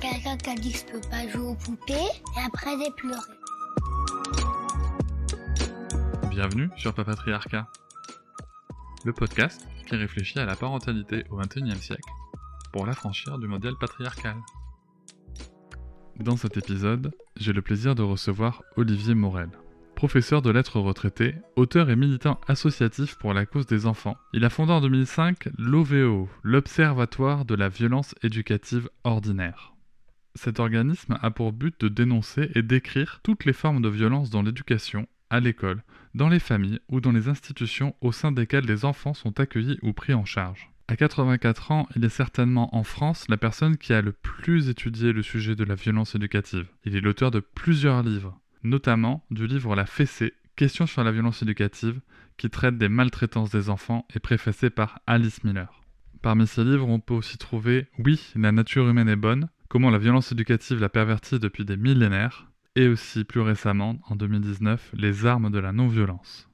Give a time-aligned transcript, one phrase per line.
[0.00, 3.20] Quelqu'un qui a dit que je peux pas jouer aux poupées et après j'ai pleuré.
[6.28, 7.66] Bienvenue sur Papatriarcat,
[9.06, 12.10] le podcast qui réfléchit à la parentalité au XXIe siècle
[12.72, 14.36] pour l'affranchir du modèle patriarcal.
[16.20, 19.48] Dans cet épisode, j'ai le plaisir de recevoir Olivier Morel.
[19.94, 24.50] Professeur de lettres retraité, auteur et militant associatif pour la cause des enfants, il a
[24.50, 29.75] fondé en 2005 l'OVO, l'Observatoire de la violence éducative ordinaire.
[30.36, 34.42] Cet organisme a pour but de dénoncer et décrire toutes les formes de violence dans
[34.42, 35.82] l'éducation, à l'école,
[36.14, 39.94] dans les familles ou dans les institutions au sein desquelles les enfants sont accueillis ou
[39.94, 40.70] pris en charge.
[40.88, 45.12] À 84 ans, il est certainement en France la personne qui a le plus étudié
[45.12, 46.68] le sujet de la violence éducative.
[46.84, 51.42] Il est l'auteur de plusieurs livres, notamment du livre La fessée, Questions sur la violence
[51.42, 52.00] éducative,
[52.36, 55.82] qui traite des maltraitances des enfants et préfacé par Alice Miller.
[56.22, 59.98] Parmi ces livres, on peut aussi trouver Oui, la nature humaine est bonne, comment la
[59.98, 65.50] violence éducative l'a pervertie depuis des millénaires, et aussi plus récemment, en 2019, Les armes
[65.50, 66.48] de la non-violence.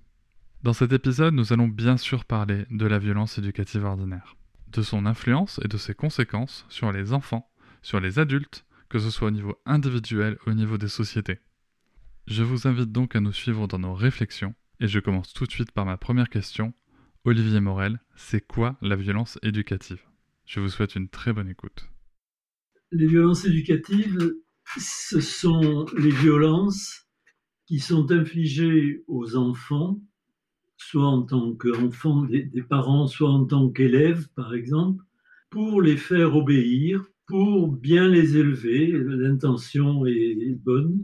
[0.64, 4.34] Dans cet épisode, nous allons bien sûr parler de la violence éducative ordinaire,
[4.73, 7.48] de son influence et de ses conséquences sur les enfants,
[7.81, 11.39] sur les adultes, que ce soit au niveau individuel au niveau des sociétés.
[12.27, 15.53] Je vous invite donc à nous suivre dans nos réflexions, et je commence tout de
[15.53, 16.75] suite par ma première question.
[17.25, 20.03] Olivier Morel, c'est quoi la violence éducative?
[20.45, 21.92] Je vous souhaite une très bonne écoute.
[22.93, 24.35] Les violences éducatives,
[24.77, 27.07] ce sont les violences
[27.67, 29.98] qui sont infligées aux enfants,
[30.77, 35.02] soit en tant qu'enfants des, parents, soit en tant qu'élèves, par exemple,
[35.48, 38.92] pour les faire obéir, pour bien les élever.
[38.92, 41.02] L'intention est bonne.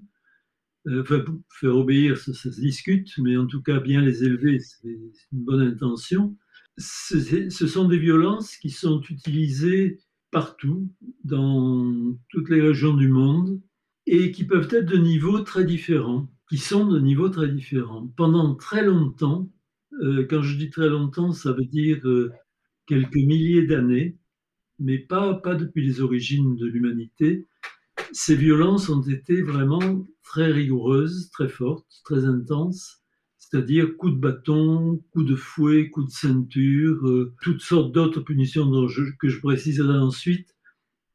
[0.88, 1.24] Euh, enfin,
[1.58, 5.62] faire obéir, ça, se discute, mais en tout cas, bien les élever, c'est une bonne
[5.62, 6.36] intention.
[6.76, 10.00] Ce sont des violences qui sont utilisées
[10.30, 10.90] partout,
[11.24, 13.60] dans toutes les régions du monde,
[14.06, 18.06] et qui peuvent être de niveaux très différents, qui sont de niveaux très différents.
[18.16, 19.50] Pendant très longtemps,
[20.02, 22.32] euh, quand je dis très longtemps, ça veut dire euh,
[22.86, 24.16] quelques milliers d'années,
[24.78, 27.46] mais pas, pas depuis les origines de l'humanité,
[28.12, 32.97] ces violences ont été vraiment très rigoureuses, très fortes, très intenses,
[33.50, 38.70] c'est-à-dire coups de bâton, coups de fouet, coups de ceinture, euh, toutes sortes d'autres punitions
[39.18, 40.54] que je préciserai ensuite,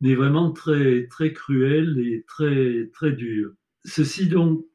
[0.02, 3.52] mais vraiment très, très cruelles et très, très dures.
[3.86, 4.66] Ceci donc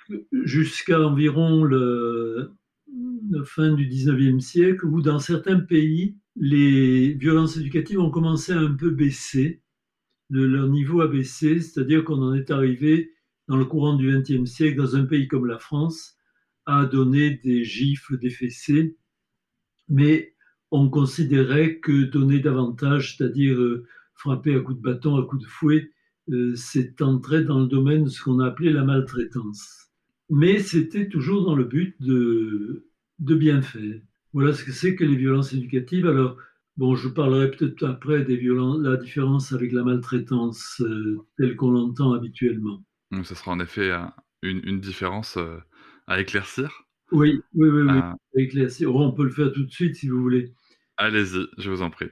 [0.45, 2.53] jusqu'à environ le,
[3.31, 8.61] la fin du 19e siècle, où dans certains pays, les violences éducatives ont commencé à
[8.61, 9.63] un peu baisser,
[10.31, 13.15] leur niveau a baissé, c'est-à-dire qu'on en est arrivé
[13.49, 16.18] dans le courant du XXe siècle, dans un pays comme la France,
[16.69, 18.95] à donner des gifles, des fessées,
[19.89, 20.35] mais
[20.71, 25.49] on considérait que donner davantage, c'est-à-dire euh, frapper à coups de bâton, à coups de
[25.49, 25.91] fouet,
[26.31, 29.89] euh, c'est entrer dans le domaine de ce qu'on a appelé la maltraitance.
[30.29, 32.87] Mais c'était toujours dans le but de,
[33.19, 33.99] bien faire.
[34.35, 36.07] Voilà ce que c'est que les violences éducatives.
[36.07, 36.37] Alors,
[36.77, 41.71] bon, je parlerai peut-être après des violences, la différence avec la maltraitance euh, telle qu'on
[41.71, 42.85] l'entend habituellement.
[43.23, 43.91] Ce sera en effet
[44.43, 45.39] une, différence
[46.09, 47.99] à éclaircir Oui, oui, oui, oui.
[47.99, 48.95] À éclaircir.
[48.95, 50.53] on peut le faire tout de suite si vous voulez.
[50.97, 52.09] Allez-y, je vous en prie.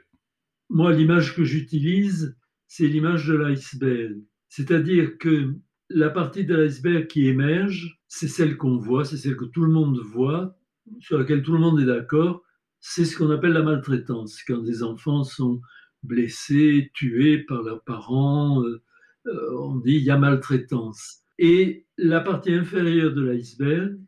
[0.68, 2.36] Moi, l'image que j'utilise,
[2.68, 4.16] c'est l'image de l'iceberg.
[4.48, 5.54] C'est-à-dire que
[5.88, 9.72] la partie de l'iceberg qui émerge, c'est celle qu'on voit, c'est celle que tout le
[9.72, 10.56] monde voit,
[11.00, 12.42] sur laquelle tout le monde est d'accord.
[12.80, 15.60] C'est ce qu'on appelle la maltraitance, quand des enfants sont
[16.02, 18.62] blessés, tués par leurs parents.
[18.62, 18.82] Euh,
[19.26, 21.22] euh, on dit il y a maltraitance.
[21.38, 23.98] Et la partie inférieure de l'iceberg,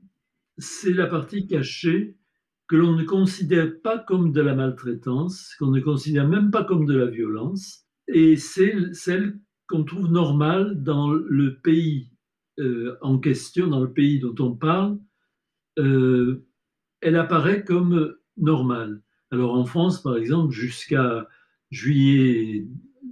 [0.56, 2.16] c'est la partie cachée
[2.68, 6.84] que l'on ne considère pas comme de la maltraitance, qu'on ne considère même pas comme
[6.84, 12.10] de la violence, et c'est celle qu'on trouve normale dans le pays
[12.58, 14.98] euh, en question, dans le pays dont on parle,
[15.78, 16.44] euh,
[17.00, 19.02] elle apparaît comme normale.
[19.30, 21.28] Alors en France, par exemple, jusqu'à
[21.70, 22.66] juillet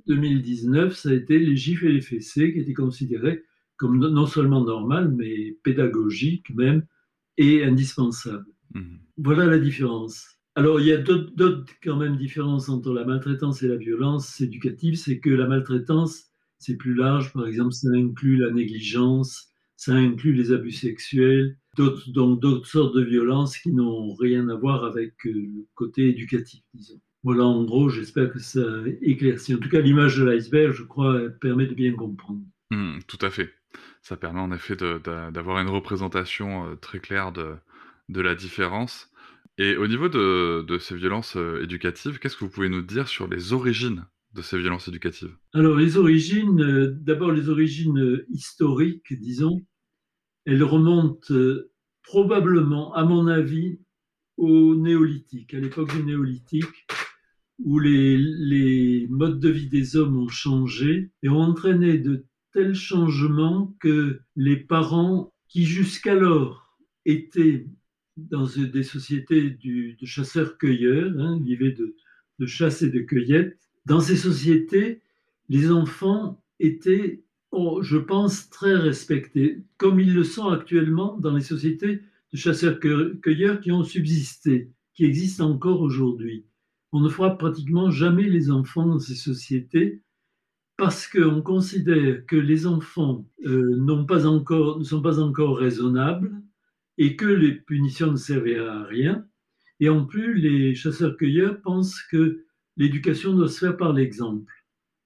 [0.06, 3.44] 2019, ça a été les gifles et les fessées qui étaient considérés
[3.76, 6.86] comme non seulement normal, mais pédagogique même,
[7.36, 8.46] et indispensable.
[8.74, 8.98] Mhm.
[9.18, 10.26] Voilà la différence.
[10.54, 14.96] Alors, il y a d'autres quand même différences entre la maltraitance et la violence éducative,
[14.96, 17.32] c'est que la maltraitance c'est plus large.
[17.32, 23.02] Par exemple, ça inclut la négligence, ça inclut les abus sexuels, donc d'autres sortes de
[23.02, 27.00] violences qui n'ont rien à voir avec euh, le côté éducatif, disons.
[27.22, 28.64] Voilà, en gros, j'espère que ça
[29.02, 29.54] éclaircit.
[29.54, 32.40] En tout cas, l'image de l'iceberg, je crois, permet de bien comprendre.
[32.70, 33.52] Mmh, tout à fait.
[34.06, 37.56] Ça permet en effet d'avoir une représentation euh, très claire de,
[38.08, 39.10] la différence.
[39.58, 43.26] Et au niveau de, ces violences euh, éducatives, qu'est-ce que vous pouvez nous dire sur
[43.26, 45.34] les origines de ces violences éducatives?
[45.54, 49.66] Alors, les origines, euh, d'abord les origines historiques, disons,
[50.44, 51.34] elles remontent
[52.04, 53.80] probablement, à mon avis,
[54.36, 56.86] au néolithique, à l'époque du néolithique,
[57.58, 62.24] où les, modes de vie des hommes ont changé et ont entraîné de
[62.56, 66.74] tels changements que les parents qui jusqu'alors
[67.04, 67.66] étaient
[68.16, 71.94] dans des sociétés de chasseurs-cueilleurs, hein, vivaient de,
[72.38, 75.02] de chasse et de cueillette, dans ces sociétés,
[75.50, 81.42] les enfants étaient, oh, je pense, très respectés, comme ils le sont actuellement dans les
[81.42, 82.00] sociétés
[82.32, 86.46] de chasseurs-cueilleurs qui ont subsisté, qui existent encore aujourd'hui.
[86.92, 90.00] On ne fera pratiquement jamais les enfants dans ces sociétés
[90.76, 96.42] parce qu'on considère que les enfants euh, ne sont pas encore raisonnables
[96.98, 99.26] et que les punitions ne servaient à rien.
[99.80, 102.44] Et en plus, les chasseurs-cueilleurs pensent que
[102.76, 104.52] l'éducation doit se faire par l'exemple.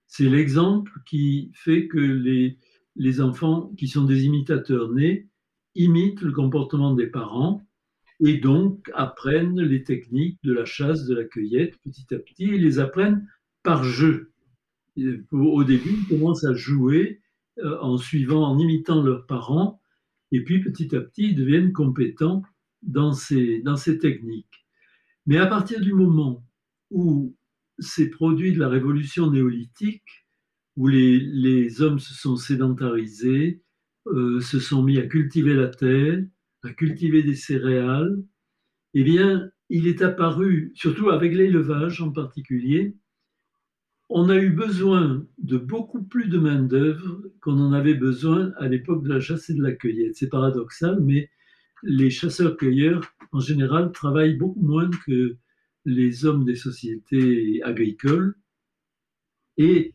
[0.06, 2.58] C'est l'exemple qui fait que les,
[2.96, 5.28] les enfants qui sont des imitateurs nés
[5.76, 7.64] imitent le comportement des parents
[8.24, 12.62] et donc apprennent les techniques de la chasse, de la cueillette petit à petit, ils
[12.62, 13.26] les apprennent
[13.62, 14.32] par jeu.
[15.30, 17.20] Au début, ils commencent à jouer
[17.58, 19.80] euh, en suivant, en imitant leurs parents,
[20.32, 22.42] et puis petit à petit, ils deviennent compétents
[22.82, 24.66] dans ces, dans ces techniques.
[25.26, 26.44] Mais à partir du moment
[26.90, 27.36] où
[27.78, 30.26] ces produits de la révolution néolithique,
[30.76, 33.62] où les, les hommes se sont sédentarisés,
[34.06, 36.24] euh, se sont mis à cultiver la terre,
[36.62, 38.22] à cultiver des céréales,
[38.94, 42.96] eh bien, il est apparu, surtout avec l'élevage en particulier,
[44.10, 49.04] on a eu besoin de beaucoup plus de main-d'œuvre qu'on en avait besoin à l'époque
[49.04, 50.16] de la chasse et de la cueillette.
[50.16, 51.30] C'est paradoxal, mais
[51.84, 55.36] les chasseurs-cueilleurs, en général, travaillent beaucoup moins que
[55.84, 58.34] les hommes des sociétés agricoles.
[59.56, 59.94] Et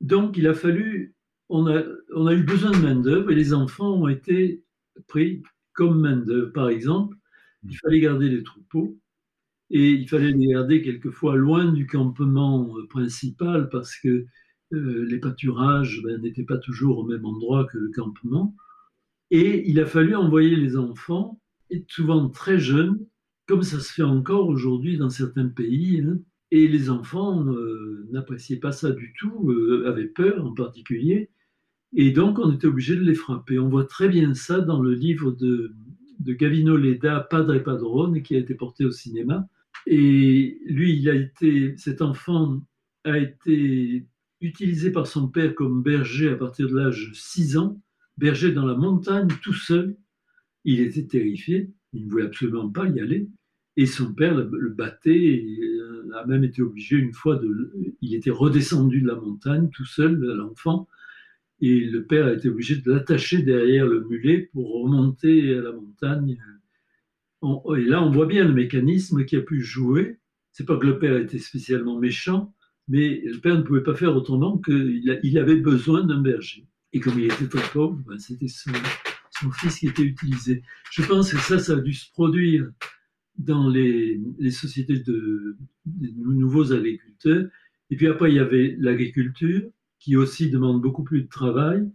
[0.00, 1.16] donc, il a fallu,
[1.48, 4.62] on a, eu besoin de main-d'œuvre et les enfants ont été
[5.08, 5.42] pris
[5.72, 6.52] comme main-d'œuvre.
[6.52, 7.16] Par exemple,
[7.68, 8.96] il fallait garder les troupeaux
[9.70, 14.26] et il fallait les garder quelquefois loin du campement euh, principal parce que
[14.72, 18.54] euh, les pâturages ben, n'étaient pas toujours au même endroit que le campement.
[19.30, 21.40] Et il a fallu envoyer les enfants,
[21.88, 23.04] souvent très jeunes,
[23.46, 26.00] comme ça se fait encore aujourd'hui dans certains pays.
[26.00, 26.18] Hein.
[26.52, 29.52] et les enfants euh, n'appréciaient pas ça du tout,
[29.86, 31.30] avaient peur en particulier.
[31.92, 33.58] Et donc, on était obligé de les frapper.
[33.58, 35.74] On voit très bien ça dans le livre de,
[36.20, 39.48] de Gavino Leda, Padre et Padrone, qui a été porté au cinéma.
[39.86, 42.60] Et lui, il a été, cet enfant
[43.04, 44.06] a été
[44.40, 47.80] utilisé par son père comme berger à partir de l'âge de 6 ans,
[48.18, 49.96] berger dans la montagne tout seul.
[50.64, 53.28] Il était terrifié, il ne voulait absolument pas y aller.
[53.76, 57.72] Et son père le, battait, et euh, a même été obligé une fois de.
[58.00, 60.88] Il était redescendu de la montagne tout seul, l'enfant,
[61.60, 65.72] et le père a été obligé de l'attacher derrière le mulet pour remonter à la
[65.72, 66.38] montagne.
[67.76, 70.18] Et là, on voit bien le mécanisme qui a pu jouer.
[70.52, 72.54] C'est pas que le père était spécialement méchant,
[72.88, 76.66] mais le père ne pouvait pas faire autrement qu'il il avait besoin d'un berger.
[76.92, 78.70] Et comme il était très pauvre, ben, c'était son,
[79.52, 80.62] fils qui était utilisé.
[80.92, 82.70] Je pense que ça, ça a dû se produire
[83.36, 84.18] dans les,
[84.50, 87.46] sociétés de nouveaux agriculteurs.
[87.90, 89.62] Et puis après, il y avait l'agriculture
[89.98, 91.90] qui aussi demande beaucoup plus de travail.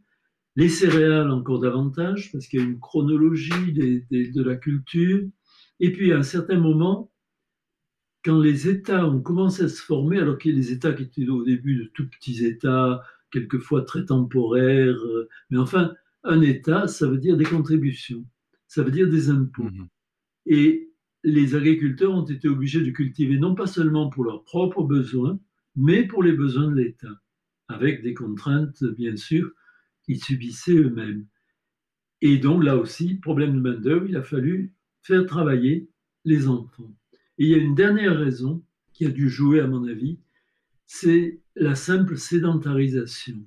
[0.55, 5.23] Les céréales encore davantage, parce qu'il y a une chronologie de la culture.
[5.81, 7.11] Et puis à un certain moment,
[8.23, 11.03] quand les États ont commencé à se former, alors qu'il y a des États qui
[11.03, 16.87] étaient au début de tout petits États, quelquefois très temporaires, euh, mais enfin, un État,
[16.87, 18.23] ça veut dire des contributions,
[18.67, 19.63] ça veut dire des impôts.
[19.63, 19.87] Mmh
[20.45, 20.91] Et
[21.23, 25.39] les agriculteurs ont été obligés de cultiver non pas seulement pour leurs propres besoins,
[25.75, 27.21] mais pour les besoins de l'État
[27.69, 29.49] avec des contraintes, bien sûr,
[30.03, 31.25] qu'ils subissaient eux-mêmes.
[32.21, 35.89] Et donc, là aussi, problème de main-d'œuvre, il a fallu faire travailler
[36.25, 36.95] les enfants.
[37.37, 40.19] Et il y a une dernière raison qui a dû jouer, à mon avis,
[40.85, 43.45] c'est la simple sédentarisation.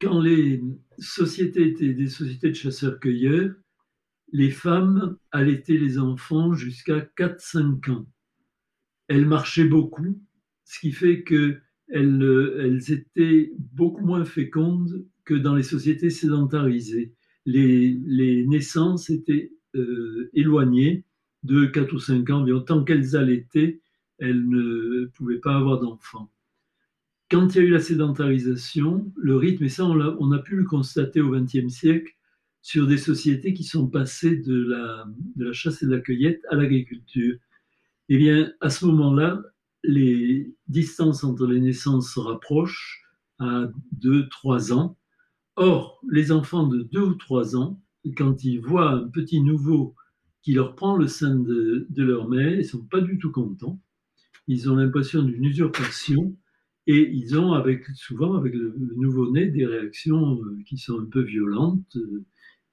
[0.00, 0.62] Quand les
[0.98, 3.54] sociétés étaient des sociétés de chasseurs-cueilleurs,
[4.32, 8.06] les femmes allaitaient les enfants jusqu'à 4-5 ans.
[9.08, 10.22] Elles marchaient beaucoup,
[10.64, 17.14] ce qui fait que elles, étaient beaucoup moins fécondes que dans les sociétés sédentarisées.
[17.46, 21.04] Les naissances étaient euh, éloignées
[21.42, 23.80] de 4 ou 5 ans, mais tant qu'elles allaitaient,
[24.18, 26.30] elles ne pouvaient pas avoir d'enfants.
[27.30, 30.64] Quand il y a eu la sédentarisation, le rythme, et ça on a, pu le
[30.64, 32.12] constater au XXe siècle,
[32.62, 35.06] sur des sociétés qui sont passées de la,
[35.36, 37.36] de la chasse et de la cueillette à l'agriculture.
[38.08, 39.42] Eh bien, à ce moment-là,
[39.84, 43.04] les distances entre les naissances se rapprochent
[43.38, 43.68] à
[44.00, 44.96] 2-3 ans.
[45.56, 47.80] Or, les enfants de 2 ou 3 ans,
[48.16, 49.94] quand ils voient un petit nouveau
[50.42, 53.80] qui leur prend le sein de, leur mère, ils ne sont pas du tout contents.
[54.46, 56.36] Ils ont l'impression d'une usurpation
[56.86, 57.62] et ils ont
[57.94, 61.98] souvent avec le, nouveau-né des réactions euh, qui sont un peu violentes.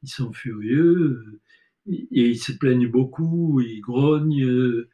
[0.04, 1.42] Ils sont furieux
[1.88, 4.86] et ils se plaignent beaucoup, ils grognent.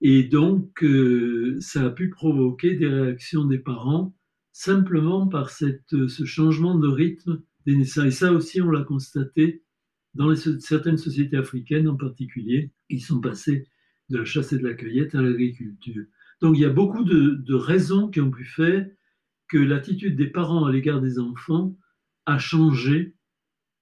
[0.00, 4.14] Et donc, euh, ça a pu provoquer des réactions des parents
[4.52, 8.06] simplement par ce changement de rythme des naissances.
[8.06, 9.62] Et ça aussi, on l'a constaté
[10.16, 13.68] dans certaines sociétés africaines en particulier, ils sont passés
[14.08, 16.04] de la chasse et de la cueillette à l'agriculture.
[16.40, 18.86] Donc, il y a beaucoup de, de, raisons qui ont pu faire
[19.48, 21.76] que l'attitude des parents à l'égard des enfants
[22.26, 23.14] a changé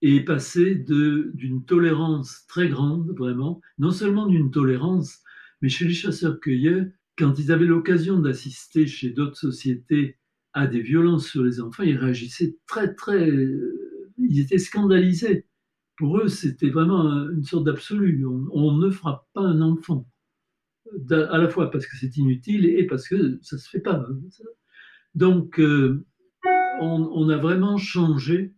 [0.02, 5.20] et est passée d'une tolérance très grande, vraiment, non seulement d'une tolérance,
[5.62, 6.84] mais chez les chasseurs-cueilleurs,
[7.16, 10.18] quand ils avaient l'occasion d'assister chez d'autres sociétés
[10.52, 13.32] à des violences sur les enfants, ils réagissaient très, très.
[14.18, 15.46] Ils étaient scandalisés.
[16.04, 18.26] Pour eux, c'était vraiment une sorte d'absolu.
[18.26, 20.06] On, ne frappe pas un enfant.
[21.10, 24.04] À la fois parce que c'est inutile et parce que ça ne se fait pas.
[25.14, 26.04] Donc, euh,
[26.78, 28.52] on, a vraiment changé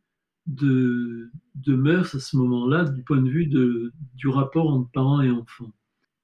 [0.46, 5.30] de, de mœurs à ce moment-là du point de vue du rapport entre parents et
[5.30, 5.72] enfants.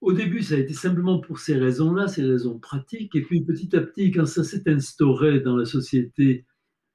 [0.01, 3.15] Au début, ça a été simplement pour ces raisons-là, ces raisons pratiques.
[3.15, 6.47] Et puis petit à petit, quand ça s'est instauré dans la société,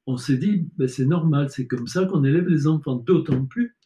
[0.05, 2.97] on s'est dit, ben, c'est normal, c'est comme ça qu'on élève les enfants.
[2.97, 3.76] D'autant plus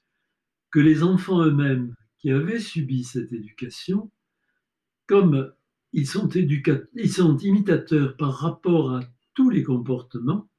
[0.72, 4.12] que les enfants eux-mêmes qui avaient subi cette éducation,
[5.08, 5.51] comme
[5.94, 9.01] ils sont, ils sont imitateurs par rapport à
[9.34, 10.50] tous les comportements,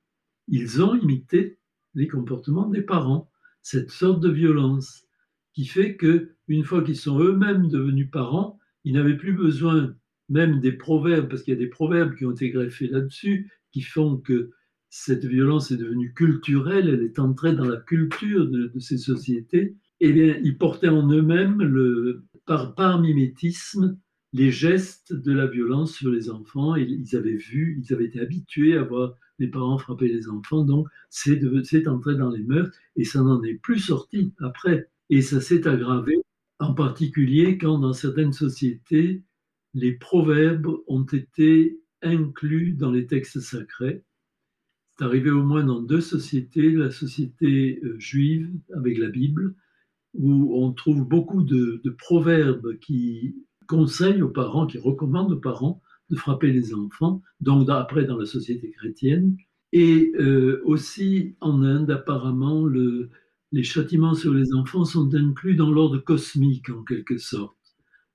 [0.49, 1.59] ils ont imité
[1.95, 3.31] les comportements des parents,
[3.63, 5.05] cette sorte de violence
[5.53, 9.95] qui fait que une fois qu'ils sont eux-mêmes devenus parents, ils n'avaient plus besoin
[10.29, 13.83] même des proverbes, parce qu'il y a des proverbes qui ont été greffés là-dessus, qui
[13.83, 14.51] font que
[14.89, 19.77] cette violence est devenue culturelle, elle est entrée dans la culture de, de ces sociétés.
[20.05, 23.97] Eh bien, ils portaient en eux-mêmes, le, par, par mimétisme,
[24.33, 26.75] les gestes de la violence sur les enfants.
[26.75, 30.65] Ils avaient vu, ils avaient été habitués à voir les parents frapper les enfants.
[30.65, 31.39] Donc, c'est
[31.87, 34.89] entré dans les mœurs et ça n'en est plus sorti après.
[35.09, 36.17] Et ça s'est aggravé,
[36.59, 39.23] en particulier quand dans certaines sociétés,
[39.73, 44.03] les proverbes ont été inclus dans les textes sacrés.
[44.91, 49.55] C'est arrivé au moins dans deux sociétés, la société euh, juive avec la Bible,
[50.15, 56.17] où on trouve beaucoup de, proverbes qui conseillent aux parents, qui recommandent aux parents de
[56.17, 59.37] frapper les enfants, donc après dans la société chrétienne.
[59.73, 63.09] Et euh, aussi en Inde, apparemment, le,
[63.53, 67.57] les châtiments sur les enfants sont inclus dans l'ordre cosmique en quelque sorte.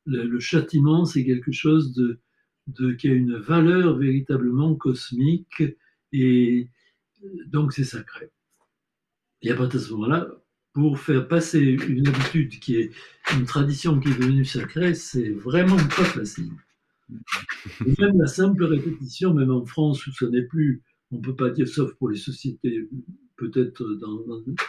[0.06, 2.18] Le, châtiment, c'est quelque chose
[3.00, 5.63] qui a une valeur véritablement cosmique
[6.13, 6.70] et
[7.48, 8.32] donc c'est sacré.
[9.42, 10.27] Et à partir de ce moment-là,
[10.77, 12.91] pour faire passer une habitude qui est
[13.34, 16.51] une tradition qui est devenue sacrée, c'est vraiment pas facile.
[17.84, 21.36] Et même la simple répétition, même en France où ce n'est plus, on ne peut
[21.36, 22.88] pas dire, sauf pour les sociétés,
[23.38, 23.84] peut-être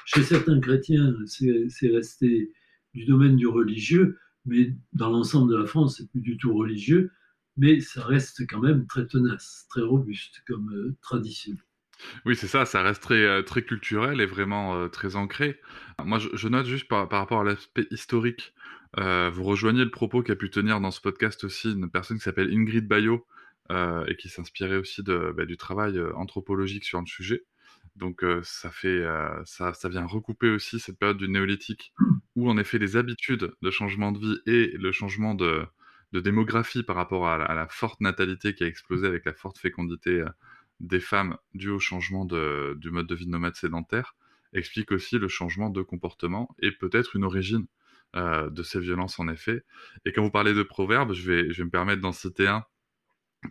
[0.07, 2.53] chez certains chrétiens, c'est resté
[2.95, 7.11] du domaine du religieux, mais dans l'ensemble de la France, c'est plus du tout religieux,
[7.59, 11.55] mais ça reste quand même très tenace, très robuste comme euh, tradition.
[12.25, 15.61] Oui, c'est ça, ça reste très, euh, très culturel et vraiment euh, très ancré.
[16.05, 18.55] Moi, je, note juste par, par rapport à l'aspect historique
[18.97, 22.25] euh, vous rejoignez le propos qu'a pu tenir dans ce podcast aussi une personne qui
[22.25, 23.27] s'appelle Ingrid Bayo
[23.71, 27.45] euh, et qui s'inspirait aussi de, bah, du travail anthropologique sur le sujet.
[27.97, 29.05] Donc ça fait,
[29.45, 31.93] ça, ça vient recouper aussi cette période du néolithique
[32.37, 35.67] où en effet les habitudes de changement de vie et le changement de,
[36.13, 40.25] de démographie par rapport à la, forte natalité qui a explosé avec la forte fécondité
[40.81, 44.15] des femmes due au changement de, du mode de vie de nomade sédentaire
[44.53, 47.67] explique aussi le changement de comportement et peut-être une origine
[48.17, 49.65] euh, de ces violences en effet.
[50.05, 52.65] Et quand vous parlez de proverbes, je vais, je vais me permettre d'en citer un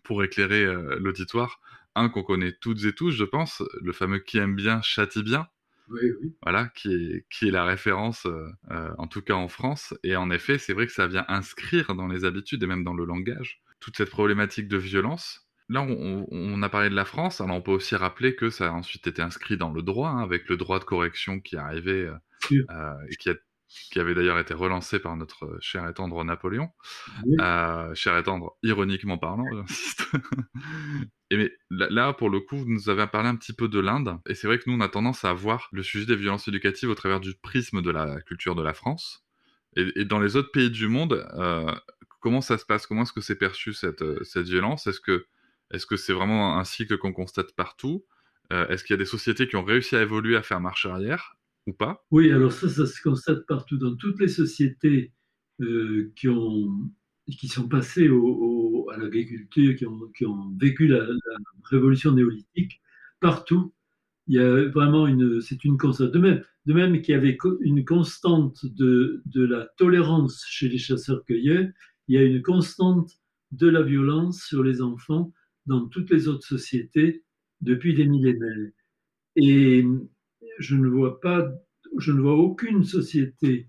[0.03, 1.59] pour éclairer euh, l'auditoire.
[1.95, 5.47] Un qu'on connaît toutes et tous, je pense, le fameux qui aime bien châtie bien.
[5.89, 6.35] Oui, oui.
[6.43, 9.93] Voilà, qui est, qui est la référence, euh, euh, en tout cas en France.
[10.03, 12.93] Et en effet, c'est vrai que ça vient inscrire dans les habitudes et même dans
[12.93, 15.46] le langage toute cette problématique de violence.
[15.69, 17.41] Là, on, a parlé de la France.
[17.41, 20.23] Alors, on peut aussi rappeler que ça a ensuite été inscrit dans le droit, hein,
[20.23, 22.09] avec le droit de correction qui est arrivé
[22.51, 23.35] euh, et qui, a,
[23.67, 26.69] qui avait d'ailleurs été relancé par notre cher et tendre Napoléon.
[27.93, 30.07] cher et tendre, ironiquement parlant, j'insiste.
[31.29, 34.17] et mais là, pour le coup, vous nous avez parlé un petit peu de l'Inde.
[34.27, 36.89] Et c'est vrai que nous, on a tendance à voir le sujet des violences éducatives
[36.89, 39.23] au travers du prisme de la culture de la France.
[39.75, 41.71] Et, dans les autres pays du monde, euh,
[42.19, 42.87] comment ça se passe?
[42.87, 44.87] Comment est-ce que c'est perçu cette, euh, cette violence?
[44.87, 45.27] Est-ce que
[45.71, 48.05] est-ce que c'est vraiment un cycle qu'on constate partout?
[48.53, 50.85] Euh, Est-ce qu'il y a des sociétés qui ont réussi à évoluer, à faire marche
[50.85, 52.05] arrière ou pas?
[52.11, 53.77] Oui, alors ça, ça se constate partout.
[53.77, 55.13] Dans toutes les sociétés
[56.15, 56.89] qui, ont,
[57.27, 61.05] qui sont passées à l'agriculture, qui ont, qui ont, vécu la,
[61.69, 62.81] révolution néolithique,
[63.19, 63.73] partout,
[64.27, 66.11] il y a vraiment une, c'est une constante.
[66.11, 70.77] De même, de même qu'il y avait une constante de, de la tolérance chez les
[70.77, 71.67] chasseurs-cueilleurs,
[72.07, 73.11] il y a une constante
[73.51, 75.33] de la violence sur les enfants
[75.67, 77.23] dans toutes les autres sociétés
[77.61, 78.71] depuis des millénaires.
[79.35, 79.85] Et
[80.59, 81.47] je ne vois pas,
[81.97, 83.67] je ne vois aucune société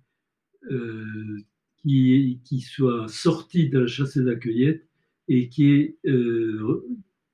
[0.71, 1.39] euh,
[1.79, 4.89] qui, qui, soit sortie de la chasse et de la cueillette
[5.29, 6.85] et qui est, euh,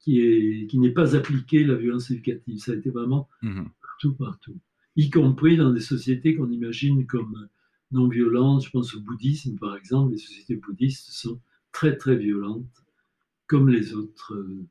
[0.00, 2.58] qui est, qui n'est pas appliqué la violence éducative.
[2.58, 4.58] Ça a été vraiment mmh partout, partout
[4.96, 7.48] y compris dans des sociétés qu'on imagine comme
[7.90, 8.64] non violentes.
[8.64, 10.12] Je pense au bouddhisme, par exemple.
[10.12, 11.40] Les sociétés bouddhistes sont
[11.72, 12.83] très, très violentes,
[13.54, 14.66] comme les autres, euh,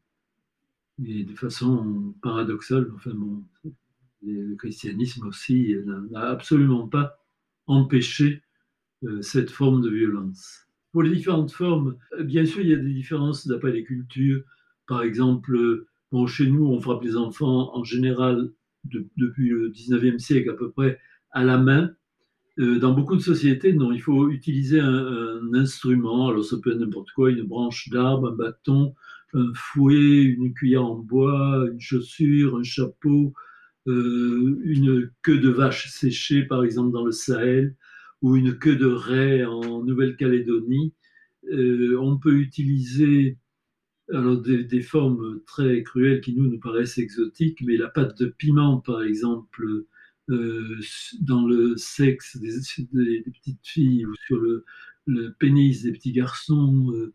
[1.05, 2.91] et de façon paradoxale.
[2.93, 3.13] Enfin,
[4.21, 5.73] le christianisme aussi
[6.11, 7.17] n'a absolument pas
[7.65, 8.43] empêché
[9.05, 10.67] euh, cette forme de violence.
[10.91, 14.43] Pour les différentes formes, euh, bien sûr, il y a des différences d'après les cultures.
[14.85, 15.85] Par exemple,
[16.27, 18.51] chez nous, on frappe les enfants en général
[18.83, 20.99] depuis le 19e siècle à peu près
[21.31, 21.95] à la main.
[22.59, 26.29] Euh, dans beaucoup de sociétés, non, il faut utiliser un, instrument.
[26.29, 28.93] Alors, ça peut être n'importe quoi, une branche d'arbre, un bâton,
[29.33, 33.33] un fouet, une cuillère en bois, une chaussure, un chapeau,
[33.87, 37.75] euh, une queue de vache séchée, par exemple, dans le Sahel,
[38.21, 40.93] ou une queue de raie en Nouvelle-Calédonie.
[41.51, 43.37] Euh, on peut utiliser
[44.11, 48.79] alors des, formes très cruelles qui nous nous paraissent exotiques, mais la pâte de piment,
[48.79, 49.85] par exemple,
[50.29, 50.79] euh,
[51.21, 57.13] dans le sexe des, petites filles ou sur le, pénis des petits garçons, euh,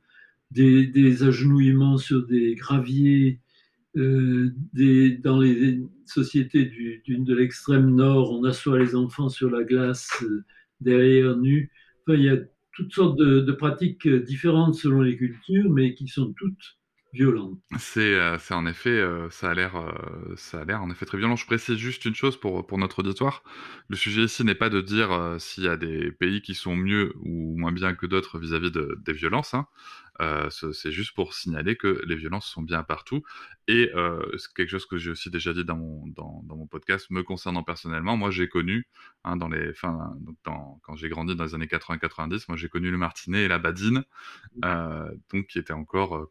[0.51, 3.41] des, agenouillements sur des graviers,
[3.97, 4.53] euh,
[5.23, 10.23] dans les sociétés du, de l'extrême nord, on assoit les enfants sur la glace
[10.81, 11.71] derrière nus.
[12.03, 12.37] Enfin, il y a
[12.73, 16.78] toutes sortes de, pratiques différentes selon les cultures, mais qui sont toutes
[17.13, 17.61] violentes.
[17.77, 21.05] C'est, euh, c'est en effet, euh, ça a l'air, euh, ça a l'air en effet
[21.05, 21.37] très violent.
[21.37, 23.43] Je précise juste une chose pour pour notre auditoire.
[23.89, 27.13] Le sujet ici n'est pas de dire s'il y a des pays qui sont mieux
[27.21, 29.53] ou moins bien que d'autres vis-à-vis de, des violences.
[29.53, 29.67] Hein.
[30.21, 33.23] Euh, c'est juste pour signaler que les violences sont bien partout.
[33.69, 36.67] Et euh, c'est quelque chose que j'ai aussi déjà dit dans mon, dans, dans, mon
[36.67, 38.17] podcast, me concernant personnellement.
[38.17, 38.89] Moi, j'ai connu,
[39.25, 42.91] hein, dans les, fin, dans, quand j'ai grandi dans les années 80-90, moi, j'ai connu
[42.91, 44.05] le martinet et la badine,
[44.65, 46.29] euh, donc qui était encore,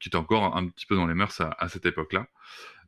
[0.00, 2.26] qui était encore un petit peu dans les mœurs à, à cette époque-là.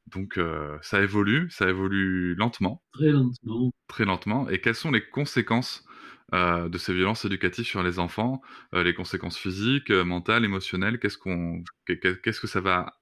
[0.08, 2.82] Donc euh, ça évolue, ça évolue lentement.
[2.92, 3.72] Très lentement.
[3.86, 4.48] Très lentement.
[4.48, 5.84] Et quelles sont les conséquences
[6.34, 8.40] euh, de ces violences éducatives sur les enfants,
[8.72, 12.94] euh, les conséquences physiques, euh, mentales, émotionnelles, qu'est-ce qu'on, qu'est-ce que ça va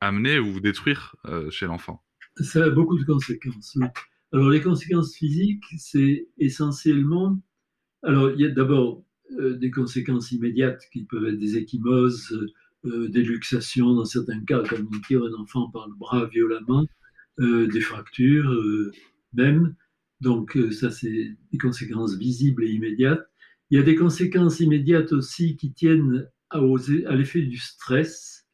[0.00, 1.14] amener ou détruire
[1.50, 2.02] chez l'enfant?
[2.36, 3.76] Ça a beaucoup de conséquences.
[4.32, 7.38] Alors les conséquences physiques, c'est essentiellement,
[8.02, 12.38] alors il y a d'abord des conséquences immédiates qui peuvent être des échymoses,
[12.84, 16.84] des luxations dans certains cas, comme on tire un enfant par le bras violemment,
[17.38, 18.52] des fractures
[19.32, 19.74] même.
[20.24, 23.28] Donc euh, ça, c'est des conséquences visibles et immédiates.
[23.70, 26.60] Il y a des conséquences immédiates aussi qui tiennent à,
[27.14, 28.46] l'effet du stress.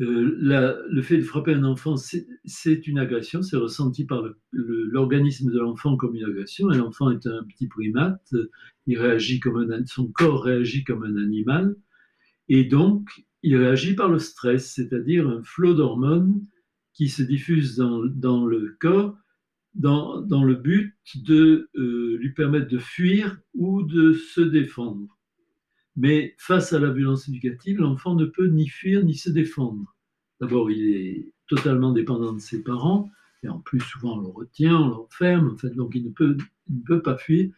[0.00, 5.58] Euh, le fait de frapper un enfant, c'est une agression, c'est ressenti par l'organisme de
[5.58, 6.70] l'enfant comme une agression.
[6.70, 8.34] Un enfant est un petit primate,
[8.86, 11.76] il réagit comme son corps réagit comme un animal,
[12.48, 13.08] et donc
[13.42, 16.40] il réagit par le stress, c'est-à-dire un flot d'hormones
[16.92, 19.16] qui se diffuse dans le corps
[19.74, 25.18] dans, le but de euh, lui permettre de fuir ou de se défendre.
[25.96, 29.94] Mais face à la violence éducative, l'enfant ne peut ni fuir ni se défendre.
[30.40, 33.10] D'abord, il est totalement dépendant de ses parents,
[33.42, 37.02] et en plus, souvent, on le retient, on l'enferme, en fait, donc il ne peut
[37.02, 37.50] pas fuir.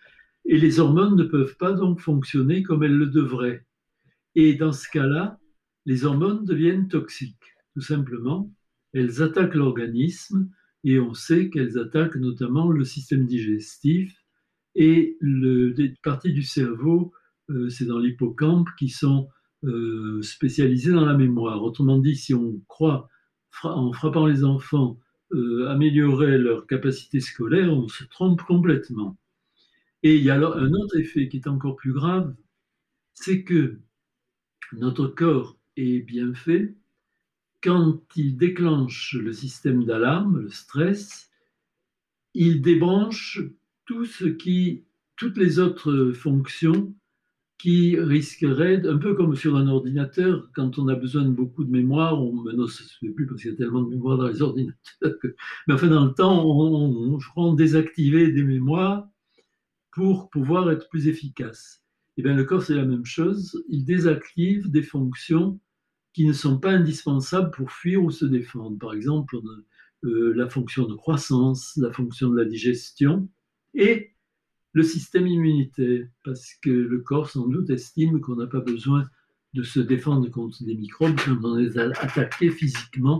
[0.44, 3.64] Et les hormones ne peuvent pas donc fonctionner comme elles le devraient.
[4.35, 5.38] Et dans ce cas-là,
[5.87, 8.52] les hormones deviennent toxiques, tout simplement.
[8.92, 10.50] Elles attaquent l'organisme,
[10.84, 14.14] et on sait qu'elles attaquent notamment le système digestif
[14.74, 17.12] et le, des parties du cerveau,
[17.50, 19.28] euh, c'est dans l'hippocampe, qui sont
[19.64, 21.62] euh, spécialisés dans la mémoire.
[21.62, 23.08] Autrement dit, si on croit,
[23.62, 25.00] en frappant les enfants,
[25.32, 29.16] euh, améliorer leur capacité scolaire, on se trompe complètement.
[30.02, 32.34] Et il y a alors un autre effet qui est encore plus grave,
[33.14, 33.80] c'est que
[34.72, 36.74] notre corps est bien fait
[37.66, 41.33] quand il déclenche le système d'alarme, le stress,
[42.33, 43.40] il débranche
[43.87, 46.94] toutes les autres fonctions
[47.59, 51.70] qui risqueraient, un peu comme sur un ordinateur, quand on a besoin de beaucoup de
[51.72, 54.42] mémoire, on, ça se fait plus parce qu'il y a tellement de mémoire dans les
[54.42, 55.16] ordinateurs,
[55.66, 59.09] mais enfin dans le temps, on, on, désactiver des mémoires
[59.90, 61.83] pour pouvoir être plus efficace.
[62.16, 65.59] Et eh bien le corps c'est la même chose, il désactive des fonctions
[66.16, 68.79] qui ne sont pas indispensables pour fuir ou se défendre.
[68.79, 69.37] Par exemple,
[70.02, 73.29] euh, la fonction de croissance, la fonction de la digestion
[73.74, 74.14] et
[74.72, 79.05] le système immunitaire, parce que le corps sans doute estime qu'on n'a pas besoin
[79.52, 83.18] de se défendre contre des microbes quand on est attaqué physiquement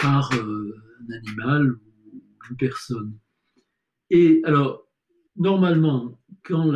[0.00, 3.18] par euh, un animal ou une personne.
[4.10, 4.86] Et alors,
[5.34, 6.70] normalement, quand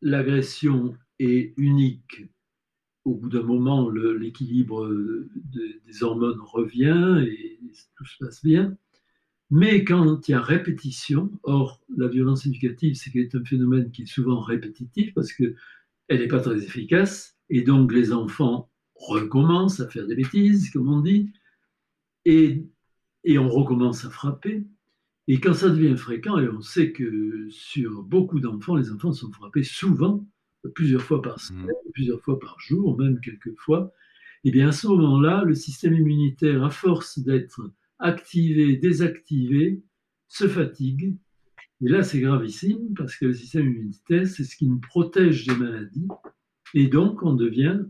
[0.00, 2.30] l'agression est unique
[3.06, 4.92] au bout d'un moment, l'équilibre
[5.86, 7.60] des hormones revient et
[7.96, 8.76] tout se passe bien.
[9.48, 14.06] Mais quand il y a répétition, or la violence éducative, c'est un phénomène qui est
[14.06, 15.54] souvent répétitif parce qu'elle
[16.10, 21.00] n'est pas très efficace, et donc les enfants recommencent à faire des bêtises, comme on
[21.00, 21.30] dit,
[22.24, 22.66] et,
[23.22, 24.66] et on recommence à frapper.
[25.28, 29.30] Et quand ça devient fréquent, et on sait que sur beaucoup d'enfants, les enfants sont
[29.30, 30.26] frappés souvent,
[30.74, 31.92] plusieurs fois par semaine, mmh.
[31.92, 33.92] plusieurs fois par jour, même quelques fois,
[34.44, 39.82] et eh bien à ce moment-là, le système immunitaire, à force d'être activé, désactivé,
[40.28, 41.16] se fatigue.
[41.80, 45.56] Et là, c'est gravissime parce que le système immunitaire, c'est ce qui nous protège des
[45.56, 46.08] maladies.
[46.74, 47.80] Et donc, on devient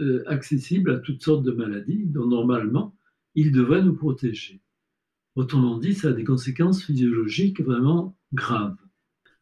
[0.00, 2.96] euh, accessible à toutes sortes de maladies dont normalement,
[3.34, 4.60] il devrait nous protéger.
[5.34, 8.76] Autrement dit, ça a des conséquences physiologiques vraiment graves.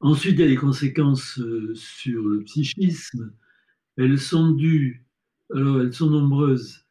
[0.02, 3.32] Ensuite, il y a des conséquences euh, sur le psychisme.
[3.96, 5.06] Elles sont dues,
[5.54, 6.84] alors elles sont nombreuses.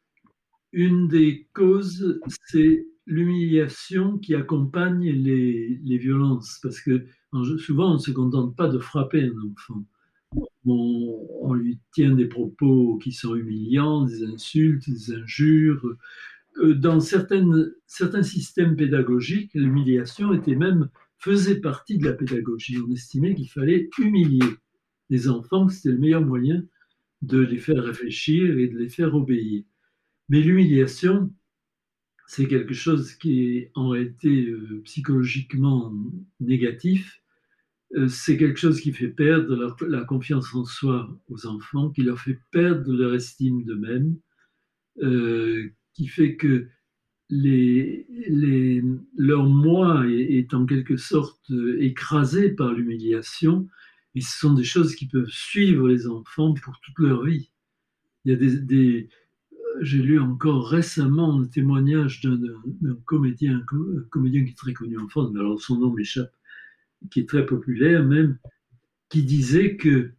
[0.72, 7.04] Une des causes, c'est l'humiliation qui accompagne les, violences, parce que
[7.58, 9.84] souvent on ne se contente pas de frapper un enfant.
[10.64, 15.84] On, lui tient des propos qui sont humiliants, des insultes, des injures.
[16.62, 20.88] Euh, dans certains systèmes pédagogiques, l'humiliation était même
[21.22, 22.78] faisait partie de la pédagogie.
[22.78, 24.40] On estimait qu'il fallait humilier
[25.10, 26.64] les enfants, c'était le meilleur moyen
[27.20, 29.62] de les faire réfléchir et de les faire obéir.
[30.28, 31.32] Mais l'humiliation,
[32.26, 35.92] c'est quelque chose qui est en euh, psychologiquement
[36.40, 37.22] négatif.
[37.94, 42.18] Euh, c'est quelque chose qui fait perdre la, confiance en soi aux enfants, qui leur
[42.18, 44.16] fait perdre leur estime d'eux-mêmes,
[45.02, 46.68] euh, qui fait que
[49.16, 53.68] leur moi est, en quelque sorte écrasé par l'humiliation,
[54.14, 57.50] et ce sont des choses qui peuvent suivre les enfants pour toute leur vie.
[58.24, 59.08] Il y a des,
[59.80, 63.64] j'ai lu encore récemment un témoignage d'un comédien,
[64.10, 66.32] comédien qui est très connu en France, mais alors son nom m'échappe,
[67.10, 68.38] qui est très populaire même,
[69.08, 70.12] qui disait que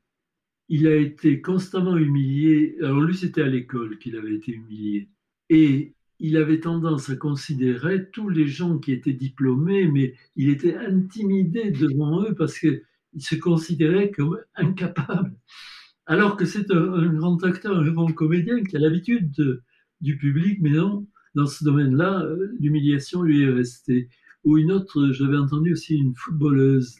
[0.70, 2.78] il a été constamment humilié.
[2.82, 5.10] Alors lui, c'était à l'école qu'il avait été humilié.
[5.50, 10.78] Et il avait tendance à considérer tous les gens qui étaient diplômés, mais il était
[10.78, 12.82] intimidé devant eux parce qu'il
[13.20, 15.36] se considérait comme incapable.
[16.06, 19.62] Alors que c'est un, grand acteur, un grand comédien qui a l'habitude
[20.00, 21.06] du public, mais non,
[21.36, 22.26] dans ce domaine-là,
[22.58, 24.08] l'humiliation lui est restée.
[24.46, 27.00] Ou une autre, j'avais entendu aussi une footballeuse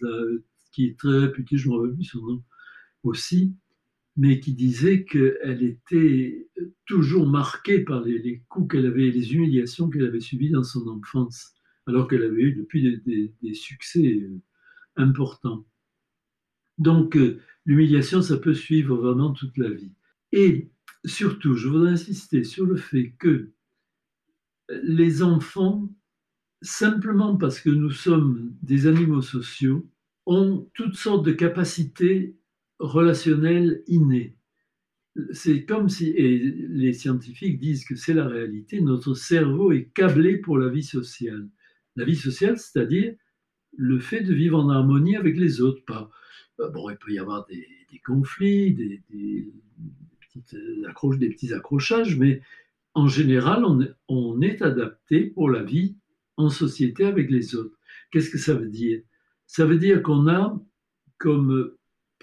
[0.74, 2.44] qui est très réputée, je ne me rappelle plus son nom
[3.04, 3.56] aussi,
[4.16, 6.48] mais qui disait qu'elle était
[6.86, 11.54] toujours marquée par les, coups qu'elle avait, les humiliations qu'elle avait subies dans son enfance,
[11.88, 14.42] alors qu'elle avait eu depuis des, succès euh,
[14.96, 15.66] importants.
[16.78, 19.94] Donc, euh, l'humiliation, ça peut suivre vraiment toute la vie.
[20.32, 20.70] Et
[21.06, 23.52] surtout, je voudrais insister sur le fait que
[24.84, 25.90] les enfants,
[26.62, 29.88] simplement parce que nous sommes des animaux sociaux,
[30.26, 32.38] ont toutes sortes de capacités
[32.84, 34.36] relationnel inné.
[35.32, 40.38] C'est comme si, et les scientifiques disent que c'est la réalité, notre cerveau est câblé
[40.38, 41.48] pour la vie sociale.
[41.96, 43.16] La vie sociale, c'est-à-dire
[43.76, 45.84] le fait de vivre en harmonie avec les autres.
[45.86, 46.10] Pas,
[46.60, 47.68] euh, bon, il peut y avoir des,
[48.06, 49.02] conflits, des,
[50.20, 50.58] petites
[50.90, 52.42] accroches, des petits accrochages, mais
[52.96, 55.96] en général, on, on est adapté pour la vie
[56.36, 57.78] en société avec les autres.
[58.12, 59.02] Qu'est-ce que ça veut dire?
[59.46, 60.60] Ça veut dire qu'on a
[61.18, 61.72] comme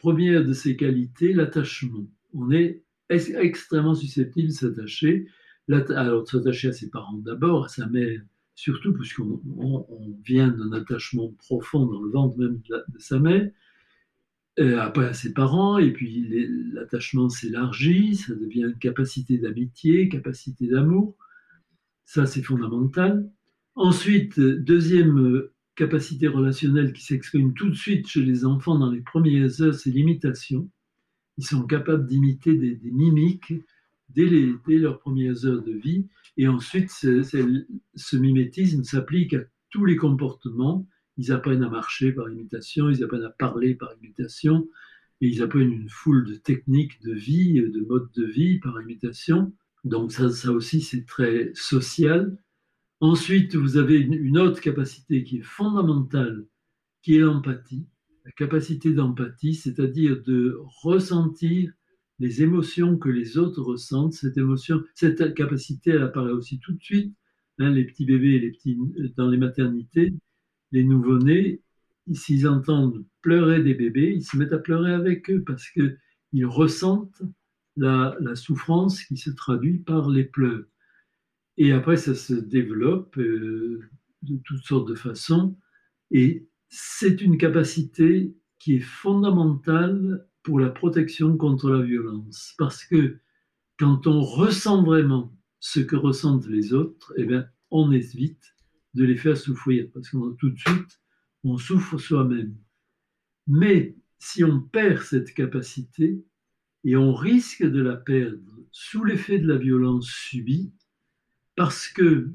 [0.00, 2.06] première de ces qualités, l'attachement.
[2.32, 5.26] On est extrêmement susceptible de s'attacher.
[5.70, 8.20] Alors, de s'attacher à ses parents d'abord, à sa mère
[8.54, 9.40] surtout, puisqu'on
[10.24, 13.50] vient d'un attachement profond dans le ventre même de, sa mère,
[14.58, 16.26] euh, après à ses parents, et puis
[16.72, 21.16] l'attachement s'élargit, ça devient capacité d'amitié, capacité d'amour.
[22.04, 23.30] Ça, c'est fondamental.
[23.76, 25.48] Ensuite, deuxième
[25.80, 29.88] capacité relationnelle qui s'exprime tout de suite chez les enfants dans les premières heures, c'est
[29.88, 30.70] l'imitation.
[31.38, 33.54] Ils sont capables d'imiter des, mimiques
[34.10, 36.06] dès, dès, leurs premières heures de vie.
[36.36, 39.40] Et ensuite, ce mimétisme s'applique à
[39.70, 40.86] tous les comportements.
[41.16, 44.68] Ils apprennent à marcher par imitation, ils apprennent à parler par imitation,
[45.22, 49.50] et ils apprennent une foule de techniques de vie, de modes de vie par imitation.
[49.84, 52.36] Donc ça, ça aussi, c'est très social.
[53.00, 56.44] Ensuite, vous avez une autre capacité qui est fondamentale,
[57.02, 57.86] qui est l'empathie.
[58.26, 61.72] La capacité d'empathie, c'est-à-dire de ressentir
[62.18, 64.12] les émotions que les autres ressentent.
[64.12, 67.14] Cette capacité, apparaît aussi tout de suite.
[67.58, 68.78] Hein, les petits bébés, les petits,
[69.16, 70.12] dans les maternités,
[70.70, 71.62] les nouveau-nés,
[72.12, 77.22] s'ils entendent pleurer des bébés, ils se mettent à pleurer avec eux parce qu'ils ressentent
[77.76, 80.64] la souffrance qui se traduit par les pleurs.
[81.61, 83.83] Et après, ça se développe euh,
[84.23, 85.59] de toutes sortes de façons.
[86.11, 92.55] Et c'est une capacité qui est fondamentale pour la protection contre la violence.
[92.57, 93.18] Parce que
[93.79, 98.55] quand on ressent vraiment ce que ressentent les autres, eh bien, on évite
[98.94, 99.87] de les faire souffrir.
[99.92, 101.03] Parce que tout de suite,
[101.44, 102.57] on souffre soi-même.
[103.46, 106.25] Mais si on perd cette capacité,
[106.85, 110.73] et on risque de la perdre sous l'effet de la violence subie,
[111.56, 112.30] parce que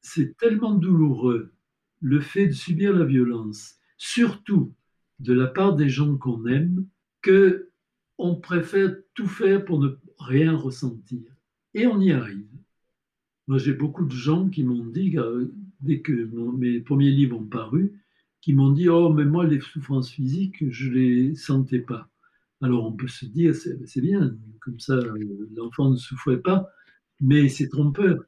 [0.00, 1.52] c'est tellement douloureux
[2.00, 4.72] le fait de subir la violence, surtout
[5.18, 6.86] de la part des gens qu'on aime,
[7.22, 7.70] que
[8.18, 11.20] on préfère tout faire pour ne rien ressentir.
[11.74, 12.46] Et on y arrive.
[13.46, 16.12] Moi, j'ai beaucoup de gens qui m'ont dit, euh, dès que
[16.56, 17.92] mes premiers livres ont paru,
[18.40, 22.08] qui m'ont dit Oh, mais moi, les souffrances physiques, je ne les sentais pas.
[22.62, 24.98] Alors, on peut se dire C'est bien, comme ça,
[25.54, 26.68] l'enfant ne souffrait pas,
[27.20, 28.24] mais c'est trompeur.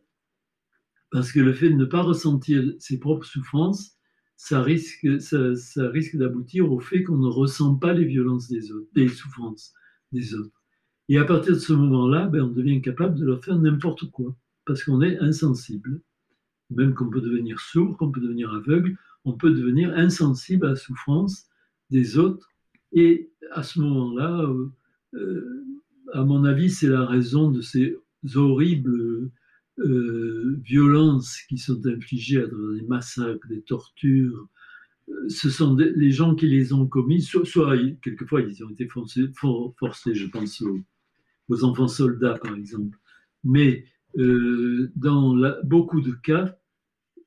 [1.10, 3.98] Parce que le fait de ne pas ressentir ses propres souffrances,
[4.36, 8.88] ça risque, ça, risque d'aboutir au fait qu'on ne ressent pas les violences des autres,
[8.94, 9.74] les souffrances
[10.12, 10.62] des autres.
[11.08, 14.36] Et à partir de ce moment-là, ben, on devient capable de leur faire n'importe quoi,
[14.64, 16.00] parce qu'on est insensible.
[16.70, 20.76] Même qu'on peut devenir sourd, qu'on peut devenir aveugle, on peut devenir insensible à la
[20.76, 21.46] souffrance
[21.90, 22.50] des autres.
[22.92, 24.70] Et à ce moment-là, euh,
[25.14, 25.64] euh,
[26.12, 27.96] à mon avis, c'est la raison de ces
[28.34, 29.30] horribles
[29.80, 34.48] euh, violences qui sont infligées à travers des massacres, des tortures,
[35.08, 39.30] euh, ce sont les gens qui les ont commis, soit, quelquefois ils ont été forcés,
[40.14, 40.62] je pense
[41.48, 42.98] aux, enfants soldats par exemple,
[43.44, 43.84] mais
[44.18, 46.58] euh, dans beaucoup de cas,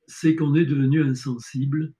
[0.06, 1.94] c'est qu'on est devenu insensible.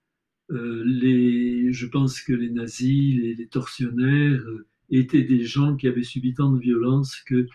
[0.49, 4.45] je pense que les nazis, les, les tortionnaires
[4.91, 7.47] étaient des gens qui avaient subi tant de violences que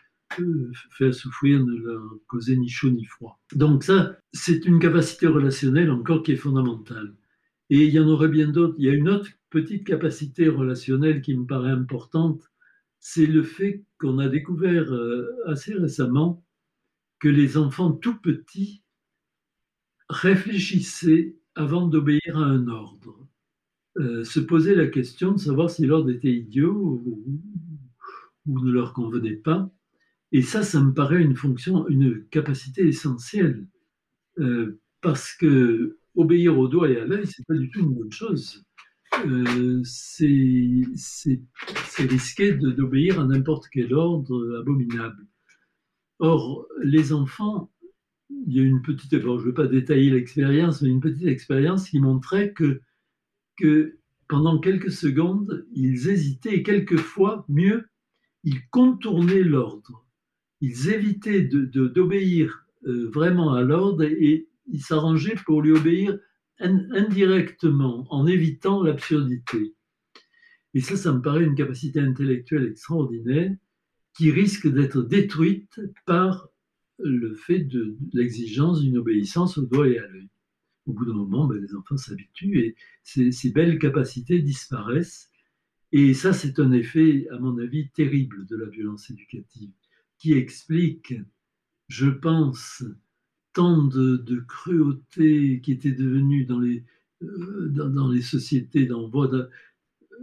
[0.90, 3.40] faire souffrir ne leur causait ni chaud ni froid.
[3.54, 7.14] Donc ça, c'est une capacité relationnelle encore qui est fondamentale.
[7.70, 8.74] Et il y en aurait bien d'autres.
[8.78, 12.42] Il y a une autre petite capacité relationnelle qui me paraît importante,
[13.00, 16.44] c'est le fait qu'on a découvert euh, assez récemment
[17.18, 18.82] que les enfants tout petits
[20.08, 23.26] réfléchissaient avant d'obéir à un ordre.
[23.98, 27.42] Euh, se posaient la question de savoir si l'ordre était idiot ou,
[28.46, 29.70] ou ne leur convenait pas.
[30.32, 33.66] Et ça, ça me paraît une fonction, une capacité essentielle,
[34.38, 38.12] euh, parce que obéir au doigt et à l'œil, c'est pas du tout une bonne
[38.12, 38.64] chose.
[39.26, 40.84] Euh, c'est
[41.98, 45.26] risquer d'obéir à n'importe quel ordre abominable.
[46.18, 47.70] Or, les enfants,
[48.30, 51.88] il y a une petite, je ne vais pas détailler l'expérience, mais une petite expérience
[51.88, 52.82] qui montrait que,
[53.56, 57.88] que pendant quelques secondes, ils hésitaient et quelquefois, mieux,
[58.44, 60.07] ils contournaient l'ordre
[60.60, 66.18] ils évitaient d'obéir euh, vraiment à l'ordre et, ils s'arrangeaient pour lui obéir
[66.60, 69.74] indirectement, en évitant l'absurdité.
[70.74, 73.50] Et ça, ça me paraît une capacité intellectuelle extraordinaire
[74.14, 76.48] qui risque d'être détruite par
[76.98, 80.28] le fait de, l'exigence d'une obéissance au doigt et à l'œil.
[80.84, 85.30] Au bout d'un moment, ben, les enfants s'habituent et ces, ces, belles capacités disparaissent.
[85.92, 89.70] Et ça, c'est un effet, à mon avis, terrible de la violence éducative
[90.18, 91.14] qui explique,
[91.88, 92.84] je pense,
[93.52, 96.84] tant de, cruauté qui était devenue dans les,
[97.22, 99.30] euh, dans, les sociétés d'envoi.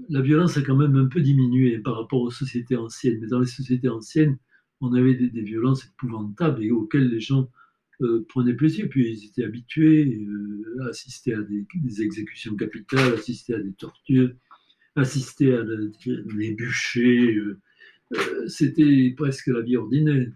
[0.10, 3.40] La violence a quand même un peu diminué par rapport aux sociétés anciennes, mais dans
[3.40, 4.38] les sociétés anciennes,
[4.82, 7.50] on avait des, violences épouvantables et auxquelles les gens
[8.02, 8.88] euh, prenaient plaisir.
[8.90, 10.28] Puis ils étaient habitués
[10.82, 14.34] à assister à des, exécutions capitales, assister à des tortures,
[14.96, 17.38] assister à des, bûchers.
[18.48, 20.28] C'était presque la vie ordinaire.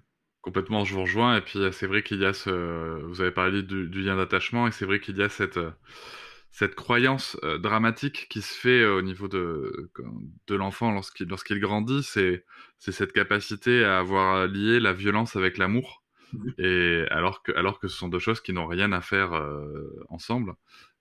[0.41, 1.37] Complètement, je vous rejoins.
[1.37, 3.01] Et puis, c'est vrai qu'il y a ce.
[3.03, 5.59] Vous avez parlé du, lien d'attachement, et c'est vrai qu'il y a cette,
[6.51, 9.91] cette croyance dramatique qui se fait au niveau de,
[10.47, 12.03] de l'enfant lorsqu'il lorsqu'il grandit.
[12.03, 12.43] C'est
[12.79, 16.03] cette capacité à avoir lié la violence avec l'amour.
[16.31, 19.31] Mmh et alors que, alors que ce sont deux choses qui n'ont rien à faire
[20.09, 20.53] ensemble.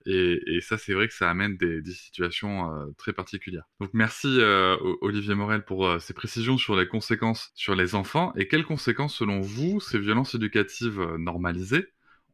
[0.05, 3.65] Et, ça, c'est vrai que ça amène des, situations euh, très particulières.
[3.79, 8.33] Donc merci euh, Olivier Morel pour euh, ces précisions sur les conséquences sur les enfants.
[8.35, 11.87] Et quelles conséquences, selon vous, ces violences éducatives normalisées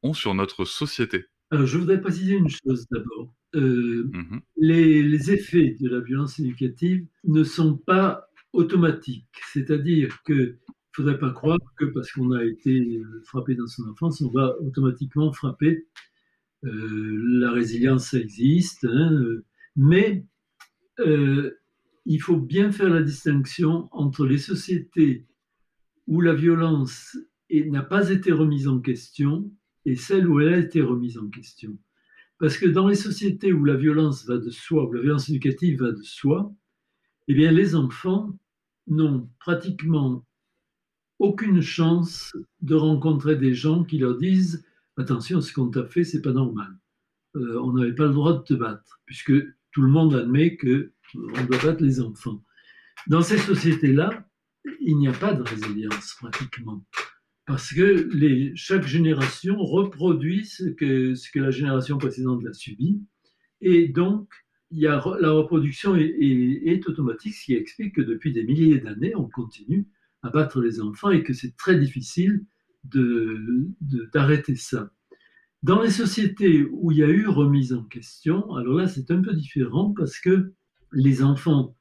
[0.03, 1.25] ont sur notre société?
[1.51, 3.33] Alors, je voudrais préciser une chose d'abord.
[3.53, 9.29] Mmh les, les, effets de la violence éducative ne sont pas automatiques.
[9.53, 10.57] C'est-à-dire que ne
[10.91, 15.31] faudrait pas croire que parce qu'on a été frappé dans son enfance, on va automatiquement
[15.31, 16.14] frapper euh,
[16.71, 20.25] la résilience existe, hein, euh, mais
[20.99, 21.51] euh,
[22.05, 25.25] il faut bien faire la distinction entre les sociétés
[26.07, 27.17] où la violence
[27.51, 29.51] n'a pas été remise en question
[29.85, 31.77] et celles où elle a été remise en question.
[32.39, 35.79] Parce que dans les sociétés où la violence va de soi, où la violence éducative
[35.79, 36.53] va de soi,
[37.27, 38.37] eh bien les enfants
[38.87, 40.25] n'ont pratiquement
[41.17, 44.65] aucune chance de rencontrer des gens qui leur disent
[44.97, 46.69] attention, ce qu'on t'a fait, c'est pas normal.
[47.35, 49.33] Euh, on n'avait pas le droit de te battre, puisque
[49.71, 50.67] tout le monde admet que
[51.15, 52.43] euh, doit battre les enfants.
[53.07, 54.27] Dans ces sociétés-là,
[54.81, 56.83] il n'y a pas de résilience pratiquement,
[57.45, 58.09] parce que
[58.55, 63.01] chaque génération reproduit ce que, la génération précédente a subi,
[63.61, 64.29] et donc
[64.71, 69.87] la reproduction est, est, automatique, ce qui explique que depuis des milliers d'années, on continue
[70.23, 72.43] à battre les enfants et que c'est très difficile
[72.91, 74.91] d'arrêter de, ça.
[75.63, 79.21] Dans les sociétés où il y a eu remise en question, alors là c'est un
[79.21, 80.53] peu différent parce que
[80.91, 81.75] les enfants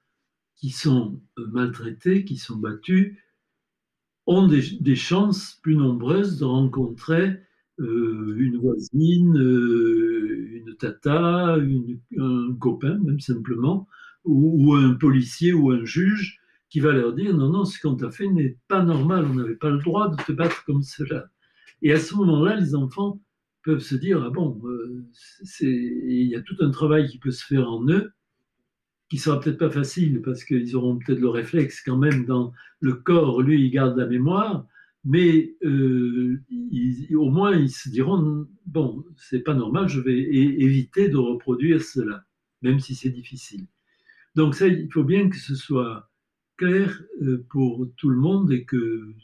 [0.56, 3.18] qui sont euh, maltraités, qui sont battus,
[4.26, 7.36] ont des, chances plus nombreuses de rencontrer
[7.80, 13.86] euh, une voisine, euh, une tata, un copain même simplement,
[14.24, 16.40] ou, un policier ou un juge
[16.74, 19.54] qui va leur dire non, non, ce qu'on t'a fait n'est pas normal, on n'avait
[19.54, 21.30] pas le droit de te battre comme cela.
[21.82, 23.22] Et à ce moment-là, les enfants
[23.62, 25.06] peuvent se dire ah bon, euh,
[25.60, 28.10] il y a tout un travail qui peut se faire en eux,
[29.08, 32.94] qui sera peut-être pas facile parce qu'ils auront peut-être le réflexe quand même dans le
[32.94, 34.66] corps, lui, il garde la mémoire,
[35.04, 36.42] mais euh,
[37.14, 42.24] au moins ils se diront bon, c'est pas normal, je vais éviter de reproduire cela,
[42.62, 43.68] même si c'est difficile.
[44.34, 46.10] Donc ça, il faut bien que ce soit
[46.58, 49.14] clair euh, pour tout le monde et que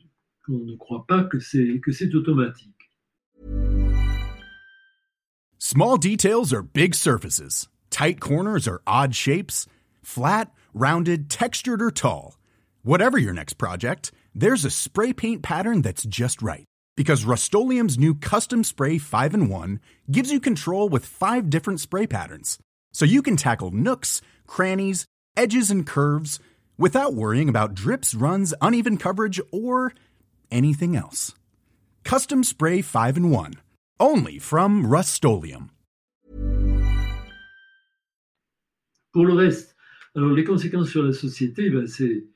[0.47, 2.91] qu'on ne croit pas que c'est que c'est automatique.
[5.59, 7.69] Small details are big surfaces.
[7.91, 9.67] Tight corners are odd shapes.
[10.03, 12.39] Flat, rounded, textured or tall.
[12.83, 16.65] Whatever your next project, there's a spray paint pattern that's just right.
[16.97, 22.07] Because Rust-Oleum's new Custom Spray 5 in 1 gives you control with 5 different spray
[22.07, 22.59] patterns.
[22.93, 25.05] So you can tackle nooks, crannies,
[25.37, 26.41] edges and curves
[26.81, 29.93] without worrying about drips, runs, uneven coverage, or
[30.51, 31.35] anything else.
[32.03, 33.55] Custom Spray 5 and 1.
[34.01, 35.71] Only from Rust-Oleum.
[39.13, 39.77] Pour le reste,
[40.17, 42.27] alors les conséquences sur la société, ben c'est,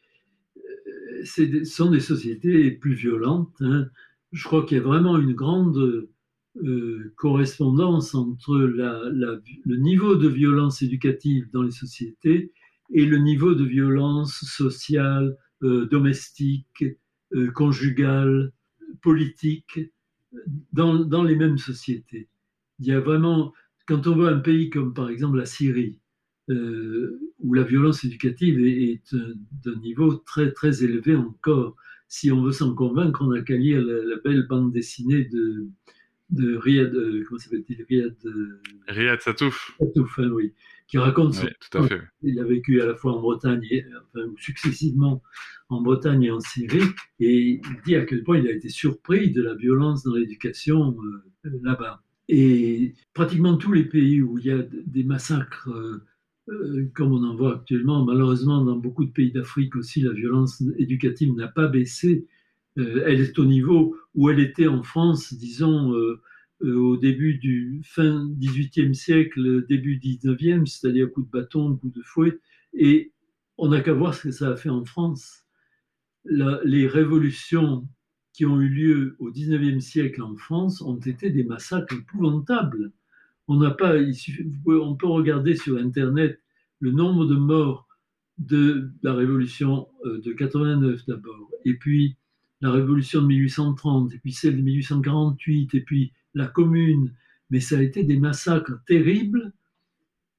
[1.25, 3.55] c'est, sont des sociétés plus violentes.
[3.61, 3.87] Hein.
[4.33, 6.09] Je crois qu'il y a vraiment une grande
[6.57, 12.53] euh, correspondance entre le niveau de violence éducative dans les sociétés
[12.91, 16.85] et le niveau de violence sociale, euh, domestique,
[17.35, 18.53] euh, conjugale,
[19.03, 19.81] politique
[20.73, 22.29] dans, dans, les mêmes sociétés.
[22.81, 23.53] Il y a vraiment,
[23.87, 26.01] quand on voit un pays comme par exemple la Syrie,
[26.51, 29.17] euh, où la violence éducative est, est
[29.65, 31.77] d'un niveau très très élevé encore,
[32.09, 35.67] si on veut s'en convaincre, on n'a qu'à lire la, belle bande dessinée de,
[36.31, 36.93] de Riyad,
[37.27, 38.17] comment s'appelle-t-il Riyad,
[38.89, 39.75] Riyad Satouf.
[39.79, 40.53] Satouf, hein, oui
[40.87, 41.89] qui raconte oui,
[42.23, 45.23] Il a vécu à la fois en Bretagne, et, enfin, successivement
[45.69, 46.85] en Bretagne et en Syrie,
[47.21, 50.97] et il dit à quel point il a été surpris de la violence dans l'éducation
[51.47, 52.03] euh, là-bas.
[52.29, 56.03] Et pratiquement tous les pays où il y a des massacres, euh,
[56.51, 60.63] euh, comme on en voit actuellement, malheureusement dans beaucoup de pays d'Afrique aussi, la violence
[60.79, 62.27] éducative n'a pas baissé.
[62.77, 65.95] elle est au niveau où elle était en France, disons,
[66.63, 72.39] au début du fin 18e siècle, début 19e, c'est-à-dire coup de bâton, coup de fouet,
[72.73, 73.13] et
[73.59, 75.45] on n'a qu'à voir ce que ça a fait en France.
[76.25, 77.87] les révolutions
[78.33, 82.93] qui ont eu lieu au XIXe siècle en France ont été des massacres épouvantables.
[83.47, 83.95] On n'a pas,
[84.67, 86.41] on peut regarder sur Internet
[86.81, 87.87] le nombre de morts
[88.39, 92.17] de la révolution euh, de 89 d'abord, et puis
[92.61, 97.13] la révolution de 1830, et puis celle de 1848, et puis la commune.
[97.51, 99.53] Mais ça a été des massacres terribles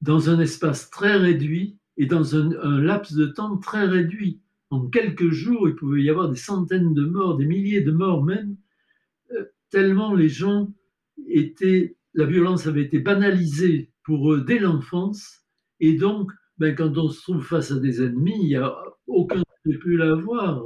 [0.02, 4.40] dans un espace très réduit et dans un, laps de temps très réduit.
[4.70, 8.24] En quelques jours, il pouvait y avoir des centaines de morts, des milliers de morts
[8.24, 8.56] même,
[9.32, 10.72] euh, tellement les gens
[11.28, 15.46] étaient, la violence avait été banalisée pour eux dès l'enfance,
[15.80, 18.74] et donc, ben, quand on se trouve face à des ennemis, il n'y a
[19.06, 20.64] aucun scrupule à avoir.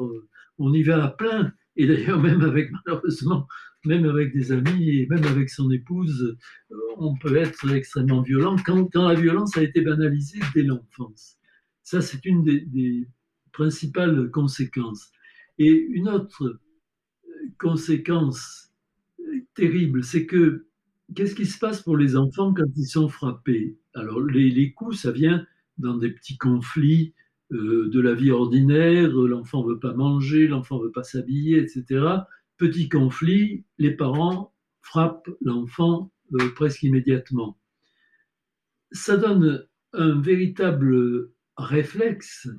[0.59, 1.53] On y va à plein.
[1.77, 3.47] Et d'ailleurs, même avec, malheureusement,
[3.85, 6.37] même avec des amis et même avec son épouse,
[6.71, 11.37] euh, on peut être extrêmement violent quand, la violence a été banalisée dès l'enfance.
[11.83, 13.09] Ça, c'est une des,
[13.53, 15.11] principales conséquences.
[15.59, 16.61] Et une autre euh,
[17.59, 18.73] conséquence
[19.19, 20.67] euh, terrible, c'est que
[21.17, 23.77] qu'est-ce qui se passe pour les enfants quand ils sont frappés?
[23.95, 25.45] Alors, les, coups, ça vient
[25.79, 27.15] dans des petits conflits
[27.51, 32.21] de la vie ordinaire, l'enfant veut pas manger, l'enfant veut pas s'habiller, etc.
[32.61, 34.53] Petit conflit, les parents
[34.83, 37.59] frappent l'enfant euh, presque immédiatement.
[38.93, 42.51] Ça donne un véritable réflexe,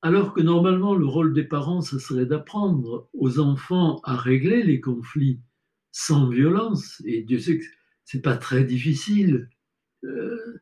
[0.00, 4.80] alors que normalement le rôle des parents, ce serait d'apprendre aux enfants à régler les
[4.80, 5.40] conflits
[5.90, 7.02] sans violence.
[7.04, 7.64] Et Dieu sait que
[8.04, 9.50] c'est pas très difficile.
[10.04, 10.60] Euh,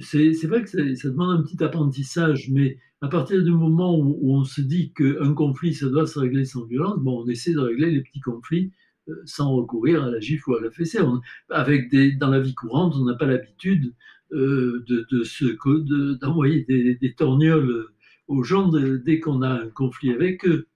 [0.00, 4.18] c'est vrai que ça, ça demande un petit apprentissage, mais à partir du moment où,
[4.20, 7.52] où on se dit qu'un conflit, ça doit se régler sans violence, bon, on essaie
[7.52, 8.72] de régler les petits conflits
[9.08, 11.00] euh, sans recourir à la gifle ou à la fessée.
[11.02, 11.20] On-
[11.50, 13.92] avec des, dans la vie courante, on n'a pas l'habitude
[14.32, 17.88] euh, de, de d'envoyer des, des torgnoles
[18.26, 20.66] aux gens de- dès qu'on a un conflit avec eux.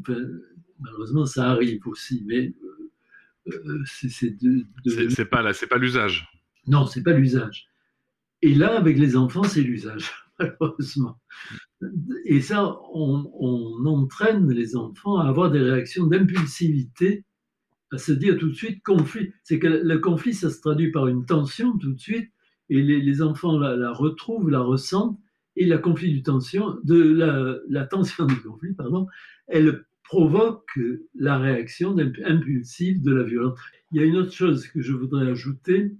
[0.00, 0.16] Enfin,
[0.80, 2.54] malheureusement, ça arrive aussi, mais
[3.48, 6.28] euh, euh, c'est pas c'est pas l'usage.
[6.66, 7.66] non, c'est pas l'usage.
[8.42, 11.18] Et là, avec les enfants, c'est l'usage, malheureusement.
[12.24, 17.24] Et ça, on, entraîne les enfants à avoir des réactions d'impulsivité,
[17.92, 19.32] à se dire tout de suite conflit.
[19.44, 22.30] C'est que le conflit, ça se traduit par une tension tout de suite,
[22.68, 25.18] et les, enfants la, retrouvent, la ressentent,
[25.54, 29.06] et la tension, la, tension du conflit, pardon,
[29.46, 30.78] elle provoque
[31.14, 33.58] la réaction impulsive de la violence.
[33.92, 35.96] Il y a une autre chose que je voudrais ajouter,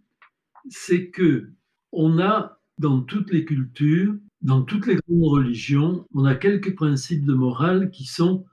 [0.68, 1.50] c'est que
[1.92, 7.24] on a dans toutes les cultures, dans toutes les grandes religions, on a quelques principes
[7.24, 8.44] de morale qui sont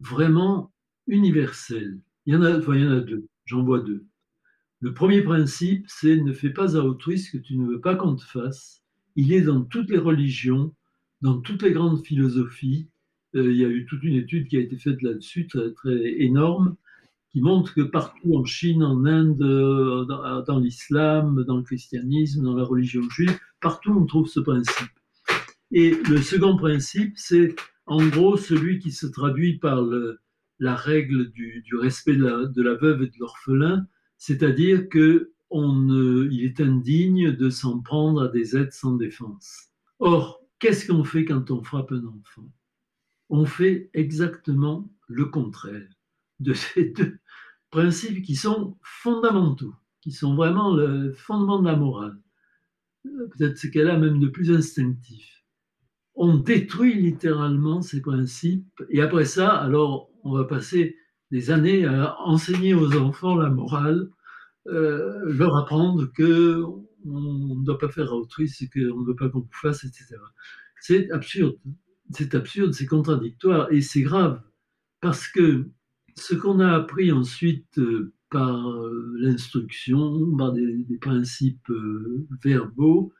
[0.00, 0.72] vraiment
[1.06, 1.98] universels.
[2.26, 4.06] Il y en a, enfin, deux, j'en vois deux.
[4.80, 7.96] Le premier principe, c'est ne fais pas à autrui ce que tu ne veux pas
[7.96, 8.82] qu'on te fasse.
[9.14, 10.74] Il est dans toutes les religions,
[11.20, 12.88] dans toutes les grandes philosophies.
[13.34, 16.76] Euh, il y a eu toute une étude qui a été faite là-dessus, très énorme,
[17.30, 20.04] qui montre que partout en Chine, en Inde, euh,
[20.46, 24.90] dans, l'islam, dans le christianisme, dans la religion juive, partout on trouve ce principe.
[25.70, 27.54] Et le second principe, c'est
[27.86, 29.80] en gros celui qui se traduit par
[30.58, 33.86] la règle du, respect de la, veuve et de l'orphelin,
[34.18, 39.70] c'est-à-dire que on ne- il est indigne de s'en prendre à des êtres sans défense.
[39.98, 42.52] Or, qu'est-ce qu'on fait quand on frappe un enfant?
[43.28, 45.88] On fait exactement le contraire
[46.40, 47.18] de ces deux
[47.70, 52.18] principes qui sont fondamentaux, qui sont vraiment le fondement de la morale.
[53.06, 55.44] Euh, Peut-être ce qu'elle a même de plus instinctif.
[56.14, 60.96] On détruit littéralement ces principes et après ça, alors on va passer
[61.30, 64.10] des années à enseigner aux enfants la morale,
[64.66, 66.62] euh, leur apprendre que
[67.06, 70.16] on ne doit pas faire à autrui ce qu'on ne veut pas qu'on fasse, etc.
[70.80, 71.56] C'est absurde,
[72.10, 74.42] c'est absurde, c'est contradictoire et c'est grave
[75.00, 75.70] parce que
[76.16, 83.12] ce qu'on a appris ensuite euh, par euh, l'instruction, par des, principes euh, verbaux,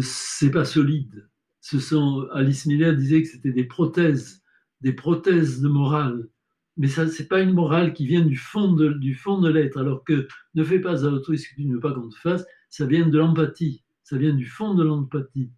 [0.00, 1.28] c'est pas solide.
[1.60, 4.42] Ce sont, Alice Miller disait que c'était des prothèses,
[4.80, 6.28] des prothèses de morale.
[6.76, 9.78] Mais ça, c'est pas une morale qui vient du fond de, l'être.
[9.78, 12.18] Alors que ne fais pas à autrui ce que tu ne veux pas qu'on te
[12.18, 13.84] fasse, ça vient de l'empathie.
[14.02, 15.52] Ça vient du fond de l'empathie.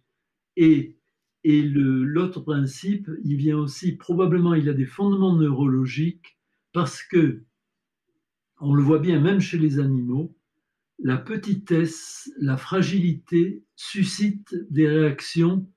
[0.55, 0.97] Et,
[1.43, 6.34] et l'autre principe, il vient aussi, probablement, il a des fondements neurologiques
[6.75, 7.45] parce que,
[8.59, 10.35] on le voit bien même chez les animaux,
[10.99, 15.71] la petitesse, la fragilité suscite des réactions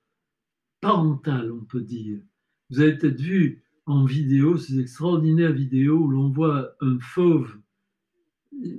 [0.81, 2.19] parentales, on peut dire.
[2.69, 7.57] Vous avez peut-être vu en vidéo ces extraordinaires vidéos où l'on voit un fauve.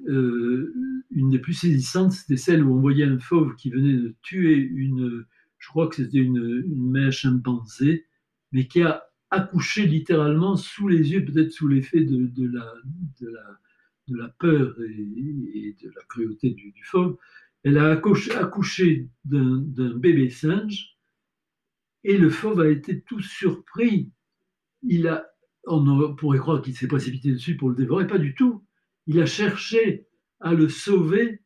[0.06, 0.74] euh,
[1.10, 4.56] une des plus saisissantes, c'était celle où on voyait un fauve qui venait de tuer
[4.56, 5.24] une,
[5.56, 7.12] je crois que c'était une, une mère
[8.52, 12.74] mais qui a accouché littéralement sous les yeux, peut-être sous l'effet de, la,
[13.20, 13.58] la,
[14.08, 17.16] la, peur et, de la cruauté du, fauve.
[17.62, 20.96] Elle a accouché, d'un bébé singe
[22.04, 24.10] et le fauve a été tout surpris.
[24.82, 25.26] Il a,
[25.66, 28.64] on pourrait croire qu'il s'est précipité dessus pour le dévorer, pas du tout.
[29.06, 30.06] Il a cherché
[30.40, 31.42] à le sauver.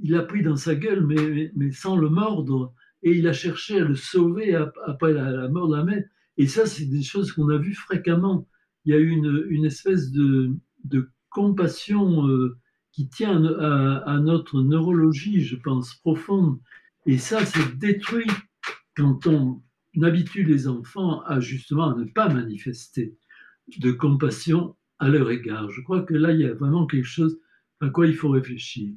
[0.00, 2.74] Il l'a pris dans sa gueule, mais, sans le mordre.
[3.02, 4.54] Et il a cherché à le sauver
[4.86, 6.04] après la, mort de la mère.
[6.36, 8.48] Et ça, c'est des choses qu'on a vues fréquemment.
[8.84, 10.52] Il y a une, une espèce de,
[10.84, 12.58] de compassion euh,
[12.92, 16.60] qui tient à, notre neurologie, je pense, profonde.
[17.06, 18.30] Et ça, c'est détruit
[18.96, 19.60] quand on
[20.00, 23.16] habitue les enfants à justement à ne pas manifester
[23.78, 25.70] de compassion à leur égard.
[25.70, 27.40] Je crois que là, il y a vraiment quelque chose
[27.80, 28.94] à quoi il faut réfléchir.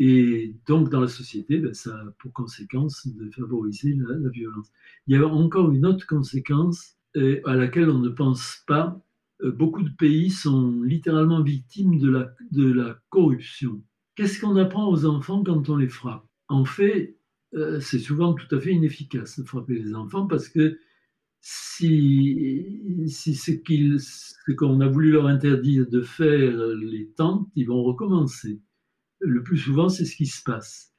[0.00, 4.70] Et donc, dans la société, ben, ça a pour conséquence de favoriser la, violence.
[5.08, 9.04] Il y a encore une autre conséquence euh, à laquelle on ne pense pas.
[9.42, 12.10] Euh, beaucoup de pays sont littéralement victimes de
[12.72, 13.82] la, corruption.
[14.14, 16.24] Qu'est-ce qu'on apprend aux enfants quand on les frappe?
[16.46, 17.18] En fait,
[17.54, 20.78] euh, c'est souvent tout à fait inefficace de frapper les enfants parce que
[21.40, 28.60] si ce qu'on a voulu leur interdire de faire les tentes, ils vont recommencer.
[29.20, 30.94] Le plus souvent, c'est ce qui se passe.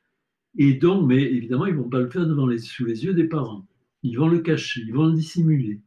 [0.58, 3.14] Et donc, mais évidemment, ils ne vont pas le faire devant les, sous les yeux
[3.14, 3.68] des parents.
[4.04, 5.82] Ils vont le cacher, ils vont le dissimuler.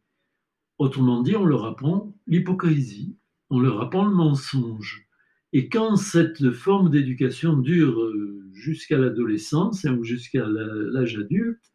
[0.78, 3.16] Autrement dit, on leur apprend l'hypocrisie,
[3.50, 5.06] on leur apprend le mensonge.
[5.52, 11.72] Et quand cette forme d'éducation dure euh, jusqu'à l'adolescence hein, ou jusqu'à l'âge adulte,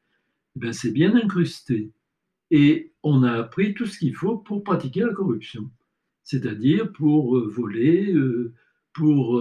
[0.56, 1.92] ben c'est bien incrusté.
[2.50, 5.70] Et on a appris tout ce qu'il faut pour pratiquer la corruption,
[6.24, 8.54] c'est-à-dire pour euh, voler, euh,
[8.98, 9.40] pour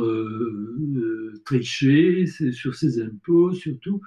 [1.47, 4.03] tricher sur ses impôts, surtout.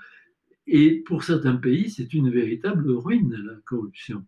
[0.67, 4.23] Et pour certains pays, c'est une véritable ruine, la corruption.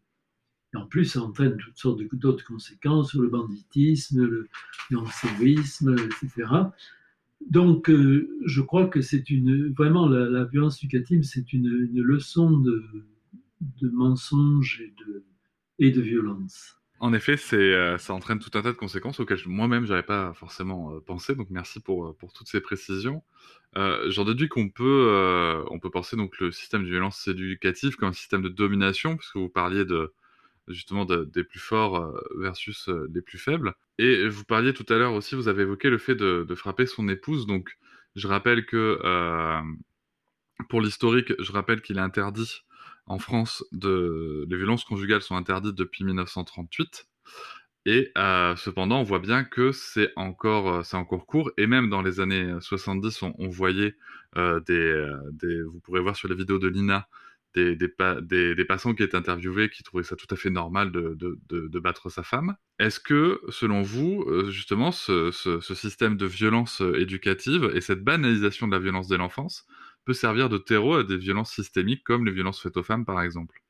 [0.74, 4.47] Et en plus, ça entraîne toutes sortes d'autres conséquences le banditisme, le
[4.89, 6.49] lancerisme, etc.
[7.49, 12.57] Donc, euh, je crois que c'est une vraiment la, violence éducative, c'est une, une, leçon
[12.57, 12.84] de,
[13.82, 15.24] de mensonge et de,
[15.80, 16.81] et de violence.
[17.02, 20.93] En effet, euh, ça entraîne tout un tas de conséquences auxquelles moi-même j'avais pas forcément
[20.93, 21.36] euh, pensé.
[21.36, 23.24] Donc, merci pour, pour toutes ces précisions.
[23.76, 28.14] J'en déduis qu'on peut, on peut penser donc le système de violence éducative comme un
[28.14, 30.14] système de domination, puisque vous parliez de
[30.68, 33.74] justement des plus forts euh, versus euh, les plus faibles.
[33.97, 37.08] Et vous parliez tout à l'heure aussi, vous avez évoqué le fait de, frapper son
[37.08, 37.45] épouse.
[37.45, 37.78] Donc,
[38.16, 39.62] je rappelle que euh,
[40.70, 42.64] pour l'historique, je rappelle qu'il est interdit
[43.08, 47.08] en France les violences conjugales sont interdites depuis 1938.
[47.88, 48.12] Et
[48.58, 51.52] cependant, on voit bien que c'est encore, c'est encore court.
[51.58, 53.95] Et même dans les années 70, on, voyait
[54.36, 57.08] des, des, vous pourrez voir sur les vidéos de Lina,
[57.54, 61.39] des, des, passants qui étaient interviewés qui trouvaient ça tout à fait normal de, de,
[61.49, 62.56] de, battre sa femme.
[62.80, 68.04] Est-ce que, selon vous, euh, justement, ce, ce, système de violence euh, éducative et cette
[68.04, 69.66] banalisation de la violence dès l'enfance
[70.06, 73.22] peut servir de terreau à des violences systémiques comme les violences faites aux femmes, par
[73.22, 73.62] exemple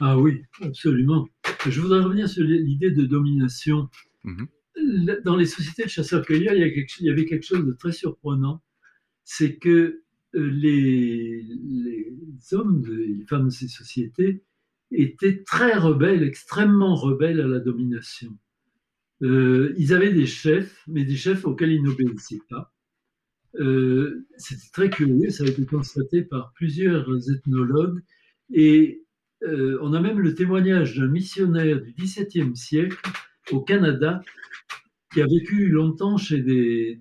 [0.00, 1.28] Ah oui, absolument.
[1.66, 3.88] Je voudrais revenir sur l'idée de domination.
[4.24, 4.44] Mmh
[5.24, 8.62] dans les sociétés de chasseurs-cueilleurs, il, il y avait quelque chose de très surprenant.
[9.24, 10.02] C'est que
[10.34, 12.14] euh, les, les,
[12.52, 14.44] hommes, les femmes de ces sociétés
[14.90, 18.36] étaient très rebelles, extrêmement rebelles à la domination.
[19.22, 22.72] Euh, ils avaient des chefs, mais des chefs auxquels ils n'obéissaient pas.
[23.56, 28.00] Euh, C'était très curieux, ça a été constaté par plusieurs ethnologues,
[28.52, 29.04] et
[29.44, 32.98] euh, on a même le témoignage d'un missionnaire du XVIIe siècle
[33.52, 34.20] au Canada
[35.12, 37.00] qui a vécu longtemps chez des,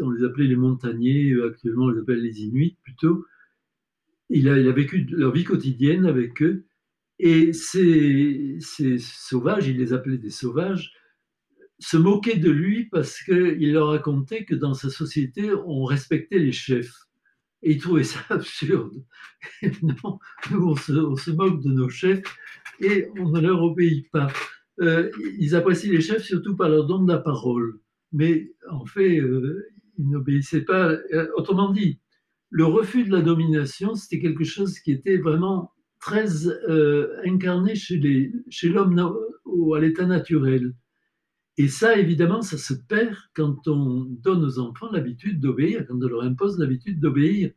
[0.00, 3.24] on les appelait les montagnais, actuellement on les appelle les Inuits plutôt.
[4.28, 6.64] Il a, vécu leur vie quotidienne avec eux.
[7.18, 8.58] Et ces,
[8.98, 10.92] sauvages, il les appelait des sauvages,
[11.78, 16.52] se moquaient de lui parce qu'il leur racontait que dans sa société, on respectait les
[16.52, 16.94] chefs.
[17.62, 19.04] Et ils trouvaient ça absurde.
[19.62, 20.20] Évidemment,
[20.50, 22.22] nous, on se, moque de nos chefs
[22.80, 24.28] et on ne leur obéit pas.
[24.80, 27.80] Euh, ils apprécient les chefs surtout par leur don de la parole
[28.12, 29.66] mais en fait, euh,
[29.98, 30.92] ils n'obéissaient pas.
[31.12, 31.98] Euh, autrement dit,
[32.50, 36.46] le refus de la domination, c'était quelque chose qui était vraiment très
[37.24, 38.74] incarné chez l'homme chez
[39.74, 40.72] à l'état naturel.
[41.58, 46.08] Et ça, évidemment, ça se perd quand on donne aux enfants l'habitude d'obéir, quand on
[46.08, 47.50] leur impose l'habitude d'obéir.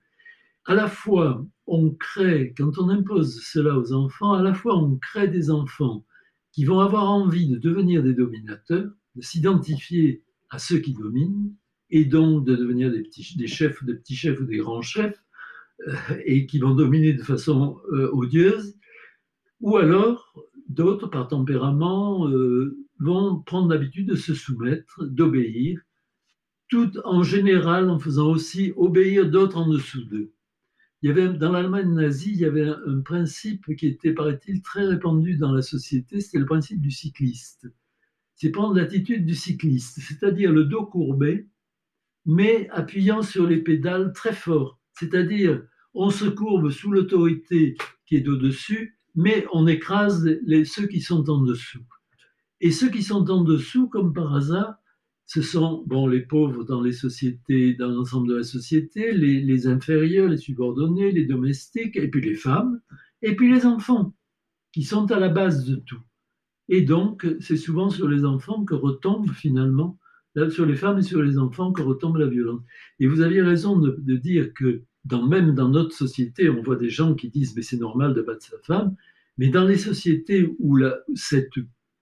[0.65, 4.97] À la fois, on crée, quand on impose cela aux enfants, à la fois on
[4.97, 6.05] crée des enfants
[6.51, 11.53] qui vont avoir envie de devenir des dominateurs, de s'identifier à ceux qui dominent,
[11.91, 15.21] et donc de devenir des, petits, des chefs, des petits chefs ou des grands chefs,
[15.87, 15.95] euh,
[16.25, 18.75] et qui vont dominer de façon euh, odieuse.
[19.61, 20.33] Ou alors,
[20.67, 25.81] d'autres, par tempérament, euh, vont prendre l'habitude de se soumettre, d'obéir,
[26.69, 30.33] tout en général en faisant aussi obéir d'autres en dessous d'eux.
[31.01, 34.85] Il y avait, dans l'Allemagne nazie, il y avait un, principe qui était, paraît-il, très
[34.85, 37.67] répandu dans la société, c'était le principe du cycliste.
[38.35, 41.47] C'est prendre l'attitude du cycliste, c'est-à-dire le dos courbé,
[42.25, 44.79] mais appuyant sur les pédales très fort.
[44.93, 47.75] C'est-à-dire, on se courbe sous l'autorité
[48.05, 50.29] qui est au-dessus, mais on écrase
[50.65, 51.85] ceux qui sont en dessous.
[52.61, 54.75] Et ceux qui sont en dessous, comme par hasard,
[55.25, 60.27] ce sont bon, les pauvres dans les sociétés, dans l'ensemble de la société, les, inférieurs,
[60.27, 62.81] les subordonnés, les domestiques, et puis les femmes,
[63.21, 64.15] et puis les enfants,
[64.73, 66.01] qui sont à la base de tout.
[66.67, 69.99] Et donc, c'est souvent sur les enfants que retombe finalement,
[70.49, 72.61] sur les femmes et sur les enfants que retombe la violence.
[72.99, 74.81] Et vous aviez raison de, dire que
[75.29, 78.45] même dans notre société, on voit des gens qui disent mais c'est normal de battre
[78.45, 78.95] sa femme,
[79.37, 80.79] mais dans les sociétés où
[81.15, 81.53] cette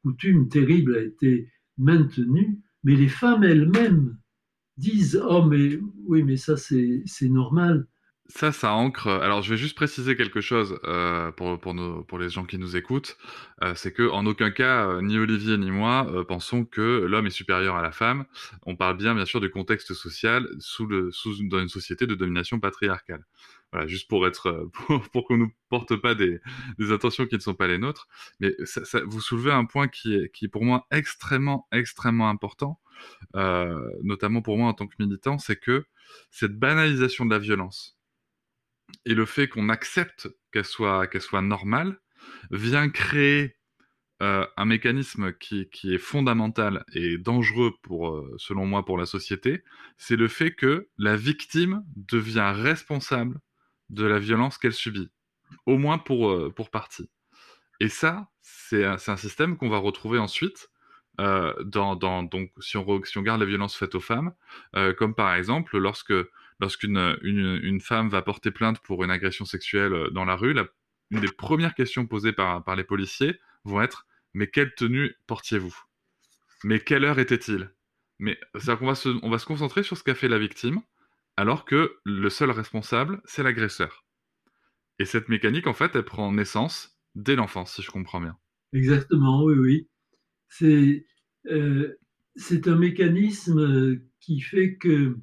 [0.07, 4.17] coutume terrible a été maintenue, mais les femmes elles-mêmes
[4.77, 7.87] disent Oh, mais oui, mais ça, c'est normal.
[8.29, 9.07] Ça, ça ancre.
[9.07, 12.57] Alors, je vais juste préciser quelque chose euh, pour, pour, nos, pour les gens qui
[12.57, 13.17] nous écoutent.
[13.63, 17.31] Euh, c'est que en aucun cas, euh, ni Olivier ni moi pensons que l'homme est
[17.31, 18.25] supérieur à la femme.
[18.65, 22.15] On parle bien, bien sûr, du contexte social sous le, sous, dans une société de
[22.15, 23.25] domination patriarcale.
[23.85, 26.39] Juste pour être, euh, pour, nous porte pas des,
[26.79, 28.07] des intentions qui ne sont pas les nôtres.
[28.39, 28.55] Mais
[29.05, 32.79] vous soulevez un point qui est, pour moi extrêmement, extrêmement important,
[33.35, 35.85] euh, notamment pour moi en tant que militant, c'est que
[36.31, 37.99] cette banalisation de la violence
[39.05, 41.99] et le fait qu'on accepte qu'elle soit, qu'elle soit normale
[42.51, 43.57] vient créer
[44.23, 47.73] euh, un mécanisme qui, est fondamental et dangereux
[48.37, 49.63] selon moi, pour la société,
[49.97, 53.39] c'est le fait que la victime devient responsable
[53.89, 55.09] de la violence qu'elle subit,
[55.65, 57.09] au moins pour, euh, pour partie.
[57.79, 60.69] Et ça, c'est un, un, système qu'on va retrouver ensuite
[61.19, 64.33] euh, dans, dans, donc, si on, si on regarde la violence faite aux femmes,
[64.75, 66.13] euh, comme par exemple lorsque
[66.59, 70.65] lorsqu'une une, une femme va porter plainte pour une agression sexuelle dans la rue, la,
[71.11, 75.75] une des premières questions posées par, par les policiers vont être mais quelle tenue portiez-vous?
[76.63, 77.71] Mais quelle heure était-il
[78.19, 80.81] Mais c'est-à-dire qu'on va on va se concentrer sur ce qu'a fait la victime,
[81.37, 84.05] alors que le seul responsable, c'est l'agresseur.
[84.99, 88.35] Et cette mécanique, en fait, elle prend naissance dès l'enfance, si je comprends bien.
[88.73, 89.89] Exactement, oui, oui.
[90.49, 91.05] C'est
[91.51, 91.97] euh,
[92.65, 95.17] un mécanisme qui fait que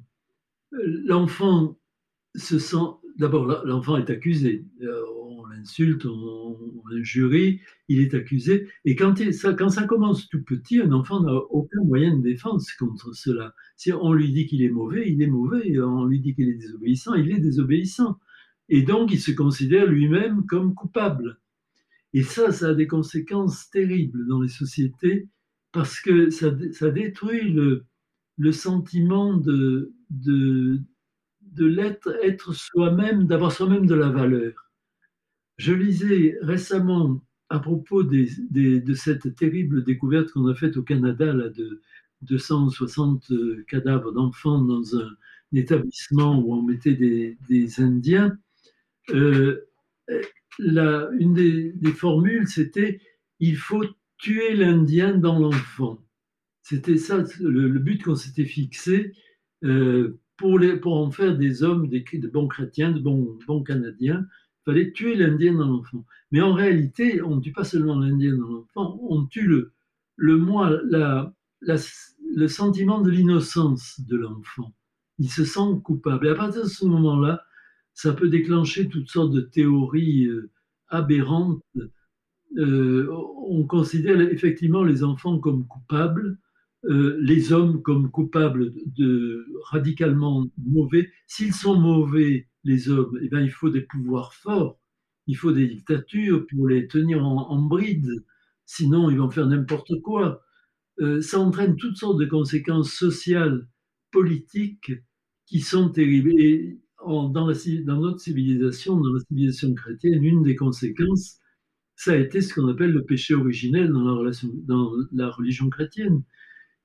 [0.71, 1.77] l'enfant
[2.35, 2.77] se sent...
[3.17, 4.65] D'abord, l'enfant est accusé.
[4.81, 8.67] On l'insulte, on, on il est accusé.
[8.83, 13.53] Et quand, ça, commence tout petit, un enfant n'a aucun moyen de défense contre cela.
[13.75, 15.79] Si on lui dit qu'il est mauvais, il est mauvais.
[15.79, 18.19] On lui dit qu'il est désobéissant, il est désobéissant.
[18.69, 21.39] Et donc, il se considère lui-même comme coupable.
[22.13, 25.27] Et ça, ça a des conséquences terribles dans les sociétés
[25.71, 29.91] parce que ça, ça détruit le, sentiment de,
[31.55, 34.71] de l'être être soi-même, d'avoir soi-même de la valeur.
[35.57, 41.49] Je lisais récemment à propos de cette terrible découverte qu'on a faite au Canada là,
[41.49, 41.81] de
[42.23, 43.31] 260
[43.67, 45.09] cadavres d'enfants dans un,
[45.53, 48.37] établissement où on mettait des, des Indiens.
[49.11, 49.65] Euh,
[50.59, 52.99] la, une des, formules, c'était
[53.39, 53.85] il faut
[54.17, 55.99] tuer l'Indien dans l'enfant.
[56.61, 59.13] C'était ça le, le but qu'on s'était fixé
[59.63, 64.25] euh, pour, les, pour en faire des hommes, des, de bons chrétiens, de bons, Canadiens.
[64.61, 66.05] Il fallait tuer l'Indien dans l'enfant.
[66.31, 69.73] Mais en réalité, on ne tue pas seulement l'Indien dans l'enfant, on tue le,
[70.15, 74.73] le moi, la, le sentiment de l'innocence de l'enfant.
[75.19, 76.27] Il se sent coupable.
[76.27, 77.43] Et à partir de ce moment-là,
[77.93, 80.51] ça peut déclencher toutes sortes de théories euh,
[80.89, 81.63] aberrantes.
[82.57, 83.09] Euh,
[83.47, 86.37] on considère effectivement les enfants comme coupables,
[86.87, 91.11] euh, les hommes comme coupables de, radicalement mauvais.
[91.25, 94.79] S'ils sont mauvais, les hommes, eh bien, il faut des pouvoirs forts,
[95.27, 98.23] il faut des dictatures pour les tenir en, bride,
[98.65, 100.43] sinon ils vont faire n'importe quoi.
[100.99, 103.67] Euh, ça entraîne toutes sortes de conséquences sociales,
[104.11, 104.91] politiques
[105.47, 106.39] qui sont terribles.
[106.39, 111.39] Et dans, notre civilisation, dans la civilisation chrétienne, une des conséquences,
[111.95, 116.23] ça a été ce qu'on appelle le péché originel dans la religion chrétienne.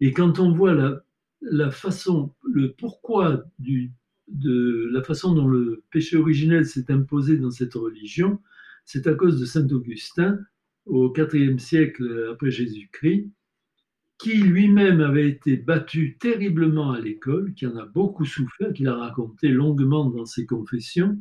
[0.00, 1.02] Et quand on voit
[1.40, 7.74] la, façon, le pourquoi de la façon dont le péché originel s'est imposé dans cette
[7.74, 8.40] religion,
[8.84, 10.38] c'est à cause de saint Augustin
[10.86, 13.30] au IVe siècle après Jésus-Christ,
[14.18, 18.96] qui lui-même avait été battu terriblement à l'école, qui en a beaucoup souffert, qu'il a
[18.96, 21.18] raconté longuement dans ses confessions,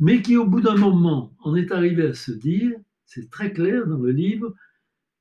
[0.00, 2.72] mais qui au bout d'un moment en est arrivé à se dire,
[3.04, 4.54] c'est très clair dans le livre,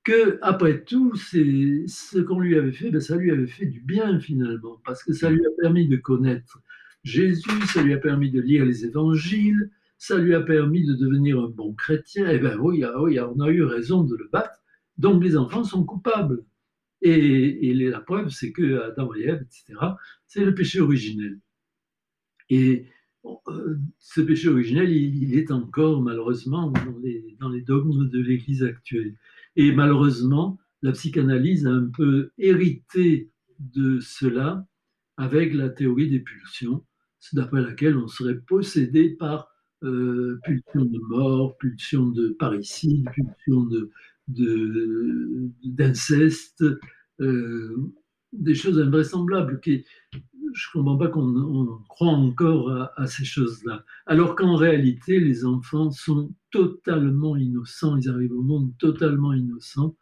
[0.04, 3.82] que après tout, c'est ce qu'on lui avait fait, ben, ça lui avait fait du
[3.82, 6.62] bien finalement, parce que ça lui a permis de connaître
[7.04, 11.40] Jésus, ça lui a permis de lire les évangiles, ça lui a permis de devenir
[11.40, 12.30] un bon chrétien.
[12.30, 14.60] Eh bien oui, ah oui, on a eu raison de le battre.
[14.98, 16.44] Donc les enfants sont coupables.
[17.04, 19.80] Et, la preuve, c'est que Adam et Ève, etc.,
[20.28, 21.40] c'est le péché originel.
[22.50, 22.86] Et
[23.26, 28.64] euh, ce péché originel, il, est encore malheureusement dans les, dans les dogmes de l'Église
[28.64, 29.16] actuelle.
[29.56, 33.30] Et malheureusement, la psychanalyse a un peu hérité
[33.60, 34.66] de cela
[35.18, 36.86] avec la théorie des pulsions,
[37.34, 39.48] d'après laquelle on serait possédé par
[39.84, 43.68] euh, pulsion de mort, pulsion de parricide, pulsion
[45.64, 46.80] d'inceste, de,
[47.22, 47.76] euh,
[48.34, 49.60] des choses invraisemblables.
[49.60, 49.86] Qui,
[50.54, 53.86] je ne comprends pas qu'on croit encore à, ces choses-là.
[54.06, 59.96] Alors qu'en réalité, les enfants sont totalement innocents, ils arrivent au monde totalement innocents,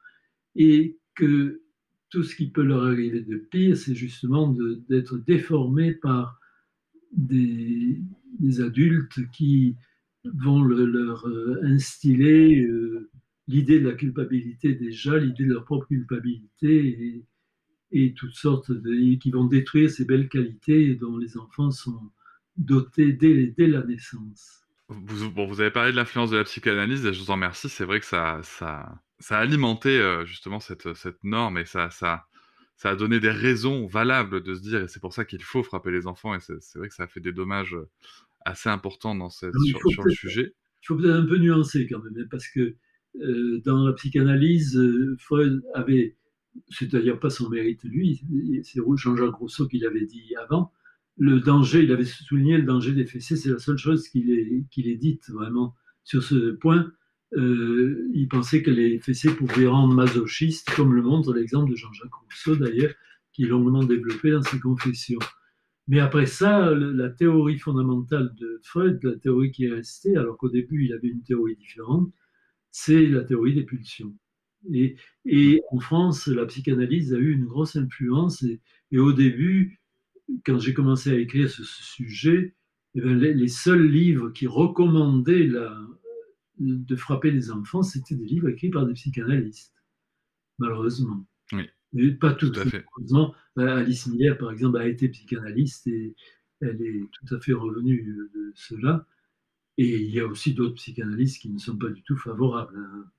[0.55, 1.61] et que
[2.09, 4.55] tout ce qui peut leur arriver de pire, c'est justement
[4.89, 6.39] d'être déformés par
[7.11, 8.01] des,
[8.61, 9.75] adultes qui
[10.23, 13.09] vont leur euh, instiller euh,
[13.47, 17.23] l'idée de la culpabilité déjà, l'idée de leur propre culpabilité
[17.91, 22.11] et toutes sortes de, qui vont détruire ces belles qualités dont les enfants sont
[22.57, 24.63] dotés dès, dès la naissance.
[24.89, 27.69] Vous, bon, vous avez parlé de l'influence de la psychanalyse et je vous en remercie.
[27.69, 31.89] C'est vrai que ça, ça, ça a alimenté euh, justement cette, cette norme et ça,
[31.89, 32.25] ça,
[32.75, 35.63] ça a donné des raisons valables de se dire, et c'est pour ça qu'il faut
[35.63, 37.75] frapper les enfants, et c'est vrai que ça a fait des dommages
[38.45, 40.53] assez importants dans cette, sur, le sujet.
[40.81, 42.75] Il faut peut-être un peu nuancer quand même, hein, parce que
[43.21, 46.15] euh, dans la psychanalyse, euh, Freud avait
[46.69, 48.21] c'est à-dire pas son mérite lui,
[48.63, 50.71] c'est Jean-Jacques Rousseau qui l'avait dit avant,
[51.17, 54.95] le danger, il avait souligné le danger des fessées, c'est la seule chose qu'il ait,
[54.95, 56.91] dite vraiment sur ce point.
[57.37, 62.13] Euh, il pensait que les fessées pouvaient rendre masochiste, comme le montre l'exemple de Jean-Jacques
[62.13, 62.93] Rousseau d'ailleurs,
[63.33, 65.19] qui est longuement développé dans ses confessions.
[65.89, 70.49] Mais après ça, la théorie fondamentale de Freud, la théorie qui est restée, alors qu'au
[70.49, 72.13] début il avait une théorie différente,
[72.71, 74.15] c'est la théorie des pulsions.
[74.73, 78.43] Et, en France, la psychanalyse a eu une grosse influence.
[78.91, 79.79] Et, au début,
[80.45, 82.55] quand j'ai commencé à écrire ce, sujet,
[82.95, 85.49] eh ben, les, seuls livres qui recommandaient
[86.59, 89.73] de frapper les enfants, c'était des livres écrits par des psychanalystes,
[90.57, 91.25] malheureusement.
[91.93, 92.11] Oui.
[92.11, 92.85] pas tout, à fait.
[92.97, 96.15] Heureusement, Alice Miller, par exemple, a été psychanalyste et
[96.61, 99.07] elle est tout à fait revenue de cela.
[99.77, 102.77] Et il y a aussi d'autres psychanalystes qui ne sont pas du tout favorables.
[102.77, 103.09] Hein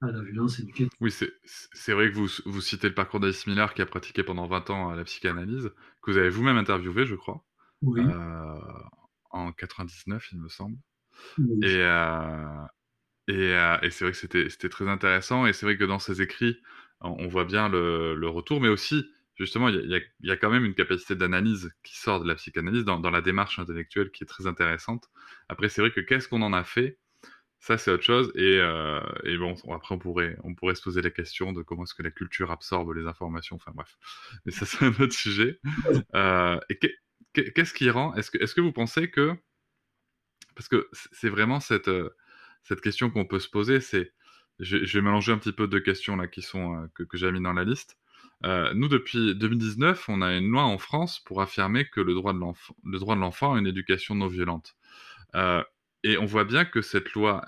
[0.00, 0.90] à la violence éducative.
[1.00, 4.46] Oui, c'est vrai que vous, vous citez le parcours d'Alice Miller qui a pratiqué pendant
[4.46, 5.70] 20 ans la psychanalyse,
[6.02, 7.44] que vous avez vous-même interviewé, je crois,
[7.82, 8.00] oui.
[8.00, 8.54] euh,
[9.30, 10.76] en 99, il me semble.
[11.62, 12.64] Et, euh,
[13.26, 16.22] et, euh, et c'est vrai que c'était très intéressant, et c'est vrai que dans ses
[16.22, 16.60] écrits,
[17.00, 19.04] on, voit bien le, le, retour, mais aussi,
[19.36, 19.76] justement, il
[20.20, 23.10] y, y, a quand même une capacité d'analyse qui sort de la psychanalyse dans, dans,
[23.10, 25.08] la démarche intellectuelle qui est très intéressante.
[25.48, 26.98] Après, c'est vrai que qu'est-ce qu'on en a fait
[27.60, 28.30] ça, c'est autre chose.
[28.36, 29.00] Et, euh,
[29.38, 32.10] bon, après, on pourrait, on pourrait se poser la question de comment est-ce que la
[32.10, 33.56] culture absorbe les informations.
[33.56, 33.98] Enfin, bref.
[34.44, 35.60] Mais ça, c'est un autre sujet.
[36.14, 36.78] Euh, et
[37.32, 39.34] qu'est-ce qui rend Est-ce que, est que vous pensez que.
[40.54, 42.10] Parce que c'est vraiment cette, euh,
[42.62, 43.80] cette question qu'on peut se poser.
[43.80, 44.12] C'est.
[44.60, 47.52] Je, vais mélanger un petit peu deux questions là qui sont, que, j'ai mis dans
[47.52, 47.96] la liste.
[48.42, 53.20] nous, depuis 2019, on a une loi en France pour affirmer que le droit de
[53.20, 54.76] l'enfant a une éducation non violente.
[56.04, 57.44] Et on voit bien que cette loi,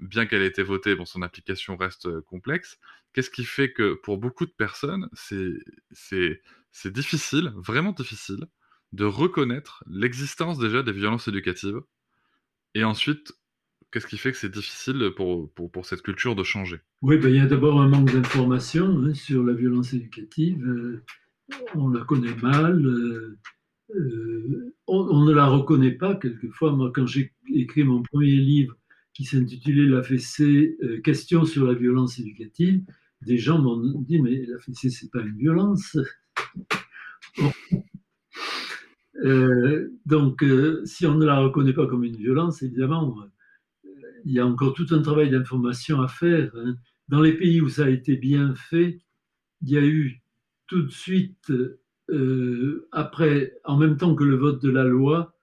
[0.00, 2.78] bien qu'elle ait été votée, son application reste euh, complexe.
[3.12, 8.46] Qu'est-ce qui fait que pour beaucoup de personnes, c'est difficile, vraiment difficile,
[8.92, 11.80] de reconnaître l'existence déjà des violences éducatives?
[12.74, 13.32] Et ensuite,
[13.90, 15.50] qu'est-ce qui fait que c'est difficile pour,
[15.84, 16.80] cette culture de changer?
[17.02, 20.64] Oui, ben, il y a d'abord un manque d'informations hein, sur la violence éducative.
[20.66, 21.04] Euh,
[21.74, 22.84] on la connaît mal.
[22.86, 23.38] Euh,
[23.94, 26.72] euh, on, ne la reconnaît pas quelquefois.
[26.72, 28.76] Moi, quand j'ai écrit mon premier livre
[29.14, 32.82] qui s'intitulait La fessée, euh, question sur la violence éducative,
[33.22, 35.96] des gens m'ont dit mais la fessée c'est pas une violence.
[39.24, 40.44] Euh, donc,
[40.84, 43.16] si on ne la reconnaît pas comme une violence, évidemment,
[44.24, 46.50] il y a encore tout un travail d'information à faire.
[46.56, 46.74] Hein.
[47.06, 48.98] Dans les pays où ça a été bien fait,
[49.60, 50.22] il y a eu
[50.66, 51.52] tout de suite
[52.12, 55.34] euh, après, en même temps que le vote de la loi,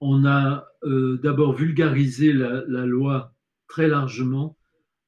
[0.00, 3.34] on a euh, d'abord vulgarisé la, loi
[3.68, 4.58] très largement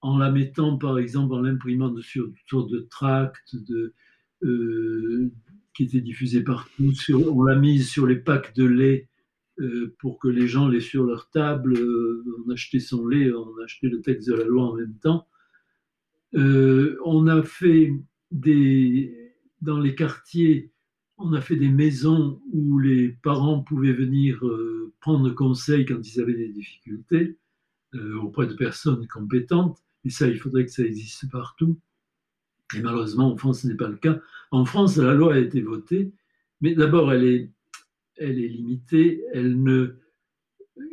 [0.00, 3.56] en la mettant, par exemple, en l'imprimant sur de tracts
[4.44, 5.32] euh,
[5.74, 6.92] qui étaient diffusés partout.
[7.12, 9.08] on l'a mise sur les packs de lait
[9.98, 11.76] pour que les gens l'aient sur leur table.
[12.46, 15.26] On achetait son lait, on achetait le texte de la loi en même temps.
[16.32, 17.92] On a fait
[18.30, 20.70] des, dans les quartiers,
[21.18, 24.42] on a fait des maisons où les parents pouvaient venir
[25.00, 27.36] prendre conseil quand ils avaient des difficultés
[28.22, 29.78] auprès de personnes compétentes.
[30.04, 31.78] Et ça, il faudrait que ça existe partout.
[32.76, 34.20] Et malheureusement, en France, ce n'est pas le cas.
[34.50, 36.12] En France, la loi a été votée,
[36.60, 37.50] mais d'abord, elle est
[38.18, 39.94] elle est limitée, elle ne,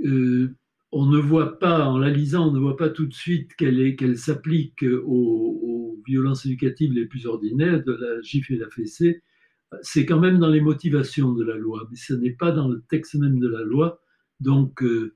[0.06, 0.56] euh,
[0.92, 3.96] on ne voit pas, en la lisant, on ne voit pas tout de suite qu'elle
[3.96, 9.24] qu'elle s'applique aux, violences éducatives les plus ordinaires, de la gifle et la fessée.
[9.82, 12.84] C'est quand même dans les motivations de la loi, mais ce n'est pas dans le
[12.90, 14.02] texte même de la loi.
[14.40, 15.16] Donc, euh,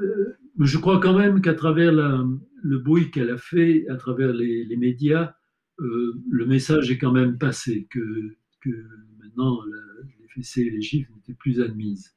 [0.00, 4.76] euh, je crois quand même qu'à travers le bruit qu'elle a fait, à travers les,
[4.76, 5.34] médias,
[5.78, 8.36] le message est quand même passé que,
[9.20, 9.60] maintenant
[10.56, 12.14] et les chiffres n'étaient plus admises.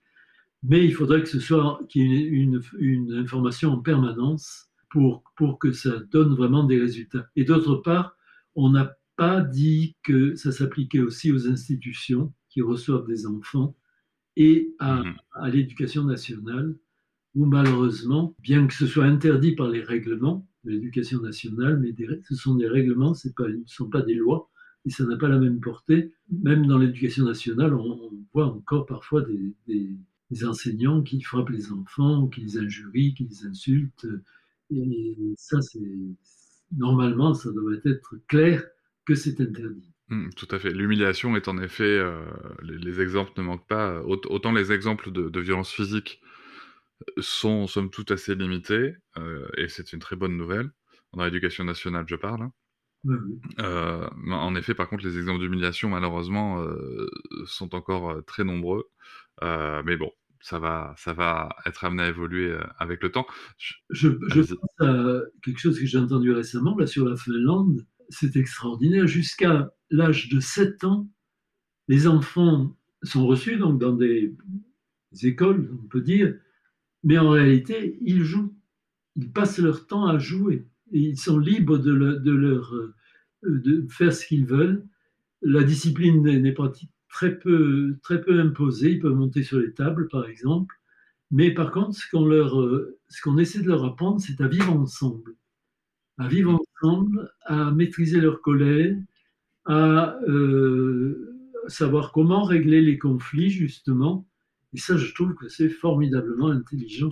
[0.64, 5.24] Mais il faudrait que ce soit qu'il y ait une, une, information en permanence pour,
[5.36, 7.28] pour que ça donne vraiment des résultats.
[7.36, 8.16] Et d'autre part,
[8.56, 13.78] on n'a pas dit que ça s'appliquait aussi aux institutions qui reçoivent des enfants
[14.36, 15.16] et à, mhm.
[15.34, 16.76] à l'éducation nationale,
[17.36, 21.94] où malheureusement, bien que ce soit interdit par les règlements de l'éducation nationale, mais
[22.24, 24.50] ce sont des règlements, ce ne sont pas des lois,
[24.86, 26.16] et ça n'a pas la même portée.
[26.32, 32.42] Même dans l'éducation nationale, on, voit encore parfois des, enseignants qui frappent les enfants, qui
[32.42, 34.08] les injurient, qui les insultent.
[34.72, 35.80] Et ça, c'est
[36.76, 38.64] normalement, ça devrait être clair
[39.06, 39.94] que c'est interdit.
[40.12, 40.72] Mmh, tout à fait.
[40.72, 42.22] L'humiliation est en effet, euh,
[42.64, 44.02] les, exemples ne manquent pas.
[44.04, 46.22] Autant les exemples de, de violence physique
[47.18, 50.70] sont, somme toute, assez limités, euh, et c'est une très bonne nouvelle.
[51.14, 52.44] Dans l'éducation nationale, je parle.
[52.44, 52.52] Hein.
[53.60, 56.64] Euh, en effet, par contre, les exemples d'humiliation, malheureusement,
[57.46, 58.90] sont encore très nombreux.
[59.42, 63.26] mais bon, ça va, ça va être amené à évoluer avec le temps.
[63.90, 67.86] Je, pense à quelque chose que j'ai entendu récemment là, sur la Finlande.
[68.12, 69.08] C'est extraordinaire.
[69.08, 71.10] Jusqu'à l'âge de 7 ans,
[71.88, 74.36] les enfants sont reçus donc, dans des,
[75.24, 76.36] écoles, on peut dire,
[77.04, 78.56] mais en réalité, ils jouent.
[79.16, 82.94] Ils passent leur temps à jouer ils sont libres euh,
[83.44, 84.86] de faire ce qu'ils veulent.
[85.42, 86.72] La discipline n'est pas
[87.10, 88.92] très peu, très peu imposée.
[88.92, 90.76] Ils peuvent monter sur les tables, par exemple.
[91.32, 93.00] Mais par contre, ce qu'on, euh,
[93.40, 95.36] essaie de leur apprendre, c'est à vivre ensemble.
[96.18, 96.62] À vivre
[97.46, 98.96] à maîtriser leur colère,
[99.66, 101.36] à euh,
[101.68, 104.28] savoir comment régler les conflits, justement.
[104.74, 107.10] Et ça, je trouve que c'est formidablement intelligent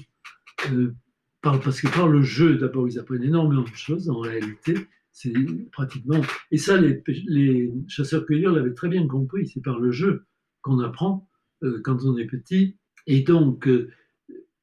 [1.42, 4.76] parce que par le jeu, d'abord, ils apprennent énormément de choses en réalité.
[5.12, 5.34] C'est
[5.72, 6.22] pratiquement.
[6.52, 9.48] Et ça, les, chasseurs-cueilleurs l'avaient très bien compris.
[9.48, 10.26] C'est par le jeu
[10.62, 11.30] qu'on apprend
[11.64, 12.78] euh, quand on est petit.
[13.08, 13.90] Et donc, euh,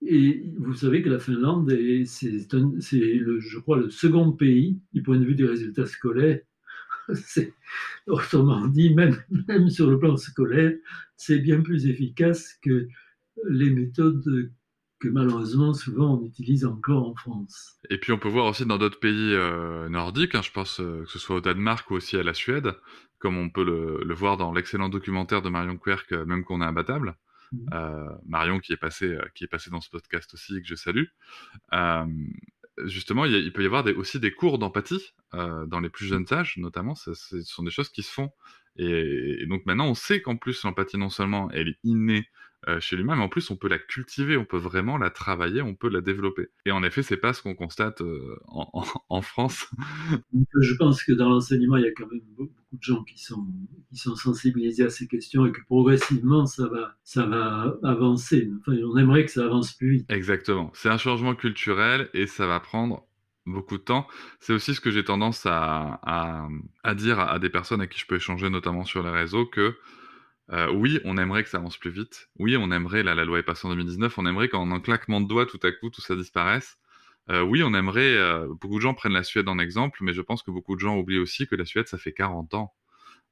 [0.07, 1.71] et vous savez que la Finlande,
[2.07, 6.41] c'est, je crois, le second pays du point de vue des résultats scolaires.
[8.07, 9.17] autrement dit, même,
[9.49, 10.73] même sur le plan scolaire,
[11.17, 12.89] c'est bien plus efficace que
[13.49, 14.51] les méthodes
[14.99, 17.79] que malheureusement souvent on utilise encore en France.
[17.91, 21.03] Et puis on peut voir aussi dans d'autres pays euh, nordiques, hein, je pense euh,
[21.03, 22.73] que ce soit au Danemark ou aussi à la Suède,
[23.19, 26.67] comme on peut le, voir dans l'excellent documentaire de Marion Querc, euh, même qu'on est
[26.67, 27.17] imbattable.
[27.53, 28.19] Mmh.
[28.27, 31.07] Marion qui est passé qui est passé dans ce podcast aussi et que je salue.
[32.85, 36.57] justement, il, peut y avoir des, aussi des cours d'empathie dans les plus jeunes âges,
[36.57, 36.95] notamment.
[36.95, 38.31] ce sont des choses qui se font.
[38.77, 42.46] Et, et donc maintenant, on sait qu'en plus l'empathie non seulement elle est innée euh,
[42.81, 45.75] chez l'humain, mais en plus on peut la cultiver, on peut vraiment la travailler, on
[45.75, 46.49] peut la développer.
[46.64, 49.71] Et en effet, c'est pas ce qu'on constate euh, en, France.
[50.61, 53.47] Je pense que dans l'enseignement, il y a quand même beaucoup de gens qui sont,
[53.91, 58.51] qui sont sensibilisés à ces questions et que progressivement ça va, ça va avancer.
[58.61, 60.11] Enfin, on aimerait que ça avance plus vite.
[60.11, 60.71] Exactement.
[60.75, 63.07] C'est un changement culturel et ça va prendre
[63.47, 64.07] beaucoup de temps.
[64.41, 66.49] C'est aussi ce que j'ai tendance à, à,
[66.83, 69.77] à dire à, des personnes à qui je peux échanger, notamment sur les réseaux, que
[70.53, 72.29] euh, oui, on aimerait que ça avance plus vite.
[72.39, 75.21] Oui, on aimerait, là, la loi est passée en 2019, on aimerait qu'en un claquement
[75.21, 76.79] de doigts, tout à coup, tout ça disparaisse.
[77.31, 80.23] Euh, oui, on aimerait, euh, beaucoup de gens prennent la Suède en exemple, mais je
[80.23, 82.75] pense que beaucoup de gens oublient aussi que la Suède, ça fait 40 ans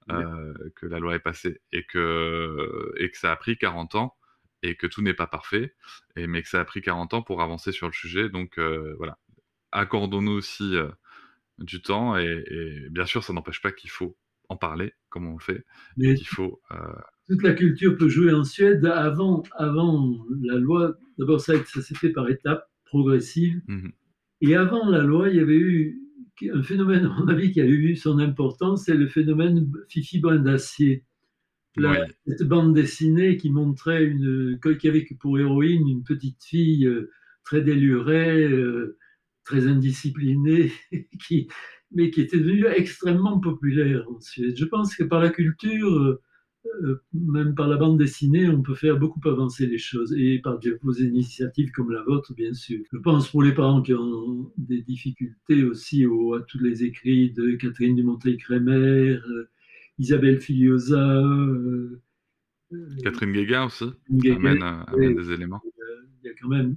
[0.07, 4.15] que la loi est passée et que, et que ça a pris 40 ans
[4.62, 5.75] et que tout n'est pas parfait,
[6.17, 8.29] et, mais que ça a pris 40 ans pour avancer sur le sujet.
[8.29, 9.19] Donc voilà,
[9.73, 10.77] accordons-nous aussi
[11.59, 14.15] du temps et, et bien sûr, ça n'empêche pas qu'il faut
[14.55, 15.64] en parler comme on le fait.
[15.96, 16.61] Mais il faut.
[16.72, 16.76] Euh,
[17.28, 18.84] toute la culture peut jouer en Suède.
[18.84, 23.61] Avant, avant la loi, d'abord ça, ça s'est fait par étapes progressives.
[23.68, 23.92] Mhm.
[24.40, 26.00] Et avant la loi, il y avait eu
[26.52, 30.40] un phénomène, à mon avis, qui a eu son importance, c'est le phénomène Fifi Brin
[30.40, 31.05] d'Acier.
[32.26, 37.11] Cette bande dessinée qui montrait une, qui avait pour héroïne une petite fille euh,
[37.44, 38.96] très délurée, euh,
[39.44, 40.72] très indisciplinée,
[41.20, 41.48] qui,
[41.95, 44.55] mais qui était devenue extrêmement populaire en Suède.
[44.57, 46.20] Je pense que par la culture, euh,
[46.82, 50.59] euh, même par la bande dessinée, on peut faire beaucoup avancer les choses, et par
[50.59, 52.80] des vos initiatives comme la vôtre, bien sûr.
[52.92, 57.30] Je pense pour les parents qui ont des difficultés aussi au- à tous les écrits
[57.32, 59.49] de Catherine Dumontet-Crémer, euh,
[59.99, 62.01] Isabelle Filiosa, euh,
[63.03, 63.84] Catherine Guéguin aussi
[64.36, 65.62] amène, amène des éléments.
[66.22, 66.76] Il y a quand même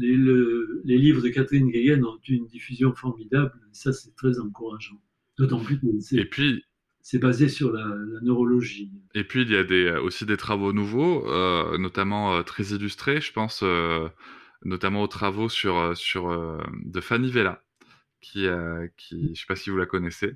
[0.00, 3.52] les, le- les livres de Catherine Guéguen ont une diffusion formidable.
[3.64, 5.00] et Ça, c'est très encourageant.
[5.38, 6.64] D'autant plus que c'est- puis,
[7.02, 8.90] c'est basé sur la, la neurologie.
[9.14, 13.20] Et puis il y a des, aussi des travaux nouveaux, euh, notamment euh, très illustrés.
[13.20, 14.08] Je pense euh,
[14.64, 16.28] notamment aux travaux sur, sur
[16.84, 17.62] de Fanny Vella,
[18.20, 18.46] qui,
[18.98, 20.34] qui, je sais pas si vous la connaissez.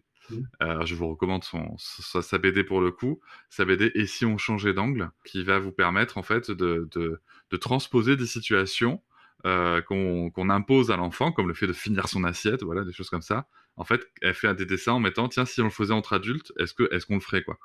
[0.62, 4.24] Euh, je vous recommande son, sa, sa BD pour le coup, sa BD Et si
[4.24, 9.02] on changeait d'angle, qui va vous permettre en fait de, de, de transposer des situations
[9.46, 13.10] euh, qu'on impose à l'enfant, comme le fait de finir son assiette, voilà, des choses
[13.10, 13.46] comme ça.
[13.76, 16.52] En fait, elle fait des dessins en mettant, tiens, si on le faisait entre adultes,
[16.58, 16.74] est-ce
[17.06, 17.58] qu'on le ferait quoi?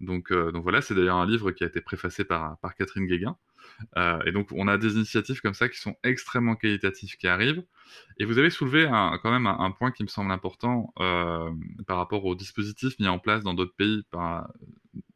[0.00, 3.06] Donc, euh, donc voilà, c'est d'ailleurs un livre qui a été préfacé par, par Catherine
[3.06, 3.36] Guéguin.
[3.96, 7.64] Euh, et donc on a des initiatives comme ça qui sont extrêmement qualitatives qui arrivent.
[8.18, 10.92] Et vous avez soulevé un- quand même un, un point qui me semble important
[11.86, 14.02] par rapport aux dispositifs mis en place dans d'autres pays,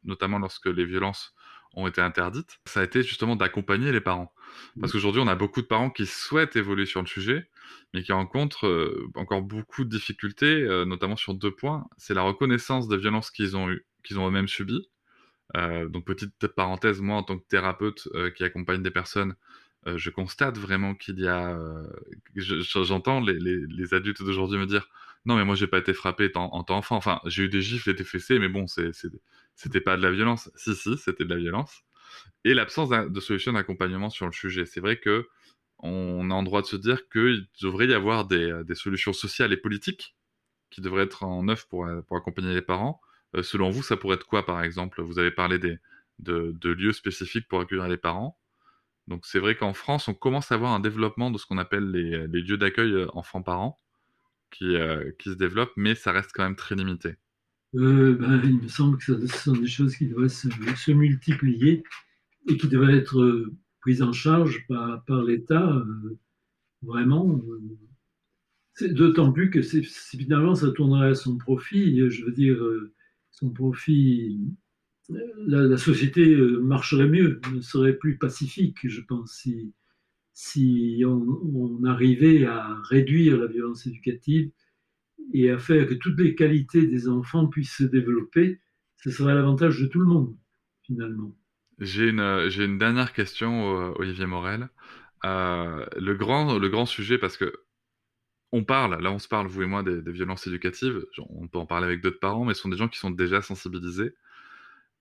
[0.05, 1.35] notamment lorsque les violences
[1.75, 2.59] ont été interdites.
[2.67, 4.33] Ça a été justement d'accompagner les parents.
[4.81, 7.49] Parce qu'aujourd'hui, on a beaucoup de parents qui souhaitent évoluer sur le sujet,
[7.95, 11.87] mais qui rencontrent euh, encore beaucoup de difficultés, euh, notamment sur deux points.
[11.97, 13.69] C'est la reconnaissance des violences qu'ils ont
[14.05, 14.89] qu'ils ont eux-mêmes subies.
[15.57, 19.35] Euh, donc petite parenthèse, moi en tant que thérapeute qui accompagne des personnes,
[19.87, 21.59] je constate vraiment qu'il y a,
[22.37, 24.89] je- je- j'entends les, les, les adultes d'aujourd'hui me dire,
[25.25, 27.63] non mais moi j'ai pas été frappé en, en tant enfant, enfin j'ai eu des
[27.63, 29.09] gifles et des fessées, mais bon c'est, c'est-
[29.59, 30.51] c'était pas de la violence.
[30.57, 31.83] Si si, c'était de la violence.
[32.45, 34.65] Et l'absence de solution d'accompagnement sur le sujet.
[34.67, 35.29] C'est vrai que
[35.81, 39.53] on a en droit de se dire qu'il devrait y avoir des, des solutions sociales
[39.53, 40.17] et politiques
[40.71, 43.01] qui devraient être en œuvre pour, pour accompagner les parents.
[43.37, 45.03] Euh, selon vous, ça pourrait être quoi, par exemple?
[45.03, 45.79] Vous avez parlé des,
[46.21, 48.39] de, lieux spécifiques pour accueillir les parents.
[49.09, 51.91] Donc c'est vrai qu'en France, on commence à avoir un développement de ce qu'on appelle
[51.91, 53.79] les, lieux d'accueil euh, enfants-parents
[54.51, 57.17] qui, euh, qui se développent, mais ça reste quand même très limité.
[57.75, 61.83] Euh, ben, il me semble que ce sont des choses qui devraient se, multiplier
[62.49, 66.19] et qui devraient être euh, prises en charge par, l'État, euh,
[66.83, 67.43] vraiment.
[68.81, 72.09] D'autant plus que finalement, ça tournerait à son profit.
[72.11, 72.59] Je veux dire,
[73.33, 74.41] son profit,
[75.09, 79.45] la, société marcherait mieux, serait plus pacifique, je pense,
[80.33, 84.53] si, on arrivait à réduire la violence éducative
[85.33, 88.61] et à faire que toutes les qualités des enfants puissent se développer,
[88.97, 90.37] ce serait l'avantage de tout le monde,
[90.83, 91.35] finalement.
[91.79, 94.69] J'ai une, j'ai une dernière question, euh, Olivier Morel.
[95.25, 97.53] Euh, le grand, le grand sujet, parce que
[98.53, 101.05] on parle, là on se parle, vous et moi, des, violences éducatives.
[101.29, 103.43] On peut en parler avec d'autres parents, mais ce sont des gens qui sont déjà
[103.43, 104.15] sensibilisés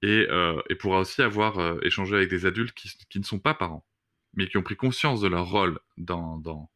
[0.02, 3.40] et, euh, et pourra aussi avoir euh, échangé avec des adultes qui, qui ne sont
[3.40, 3.86] pas parents,
[4.34, 6.70] mais qui ont pris conscience de leur rôle dans, dans,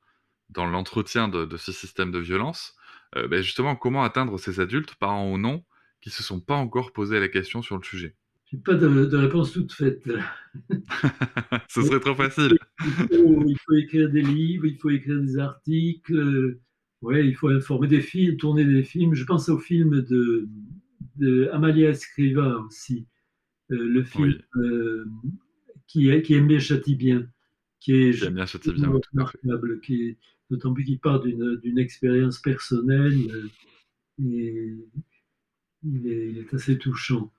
[0.50, 2.76] dans l'entretien de ce système de violence.
[3.16, 5.64] Euh, ben justement, comment atteindre ces adultes, parents ou non,
[6.02, 8.16] qui se sont pas encore posé la question sur le sujet?
[8.46, 10.08] Je n'ai pas de, de réponse toute faite.
[11.70, 12.58] Ce serait trop facile.
[12.84, 16.60] Il faut, il faut écrire des livres, il faut écrire des articles, euh,
[17.02, 19.14] ouais, il faut informer des films, tourner des films.
[19.14, 20.48] Je pense au film de,
[21.18, 23.08] de Amalia Escriva aussi,
[23.72, 25.12] euh, le film Oui.
[25.88, 26.60] qui, est- qui aime bien
[27.80, 28.12] qui est
[28.74, 30.18] bien remarquable, qui est
[30.52, 33.18] d'autant plus qu'il part d'une expérience personnelle
[35.84, 37.32] il est, assez touchant.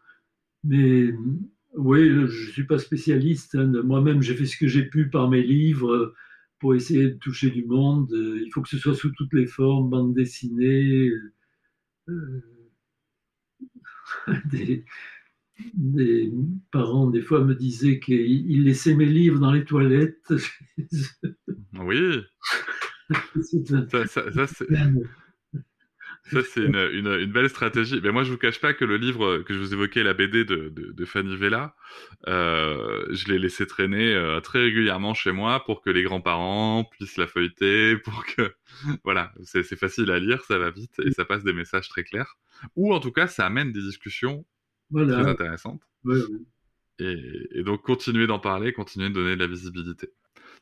[0.64, 1.12] Mais
[1.74, 3.54] oui, je ne suis pas spécialiste.
[3.54, 3.66] hein.
[3.84, 6.14] Moi-même, j'ai fait ce que j'ai pu par mes livres euh,
[6.58, 8.12] pour essayer de toucher du monde.
[8.12, 11.10] Euh, Il faut que ce soit sous toutes les formes, bande dessinée,
[12.08, 12.42] euh,
[14.46, 14.84] des,
[16.70, 20.32] parents, des fois, me disaient qu'ils ils laissaient mes livres dans les toilettes.
[21.74, 22.20] Oui,
[23.90, 24.66] ça, ça, ça, c'est
[26.24, 28.00] ça, c'est une, une, une belle stratégie.
[28.00, 30.44] Mais moi, je vous cache pas que le livre que je vous évoquais, la BD
[30.44, 31.74] de, de, de Fanny Vella,
[32.28, 37.16] euh, je l'ai laissé traîner euh, très régulièrement chez moi pour que les grands-parents puissent
[37.16, 38.54] la feuilleter, pour que...
[39.02, 42.36] Voilà, c'est facile à lire, ça va vite et ça passe des messages très clairs.
[42.76, 44.46] Ou en tout cas, ça amène des discussions
[44.94, 45.82] très intéressantes.
[46.04, 46.38] Ouais, ouais.
[47.00, 50.06] Et, et donc, continuer d'en parler, continuer de donner de la visibilité.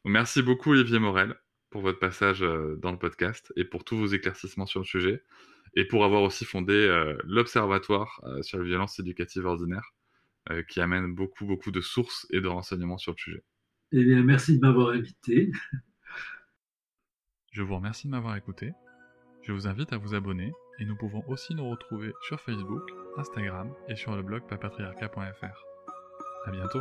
[0.05, 1.37] Donc, merci beaucoup, Olivier Morel,
[1.71, 5.23] pour votre passage euh, dans le podcast et pour tous vos éclaircissements sur le sujet.
[5.77, 9.95] Et pour avoir aussi fondé euh, l'Observatoire euh, sur les violences éducatives ordinaires,
[10.51, 13.45] euh, qui amène beaucoup, beaucoup de sources et de renseignements sur le sujet.
[13.93, 15.53] Eh bien, merci de m'avoir invité.
[17.53, 18.73] Je vous remercie de m'avoir écouté.
[19.43, 22.83] Je vous invite à vous abonner et nous pouvons aussi nous retrouver sur Facebook,
[23.17, 25.65] Instagram et sur le blog papatriarca.fr.
[26.47, 26.81] À bientôt.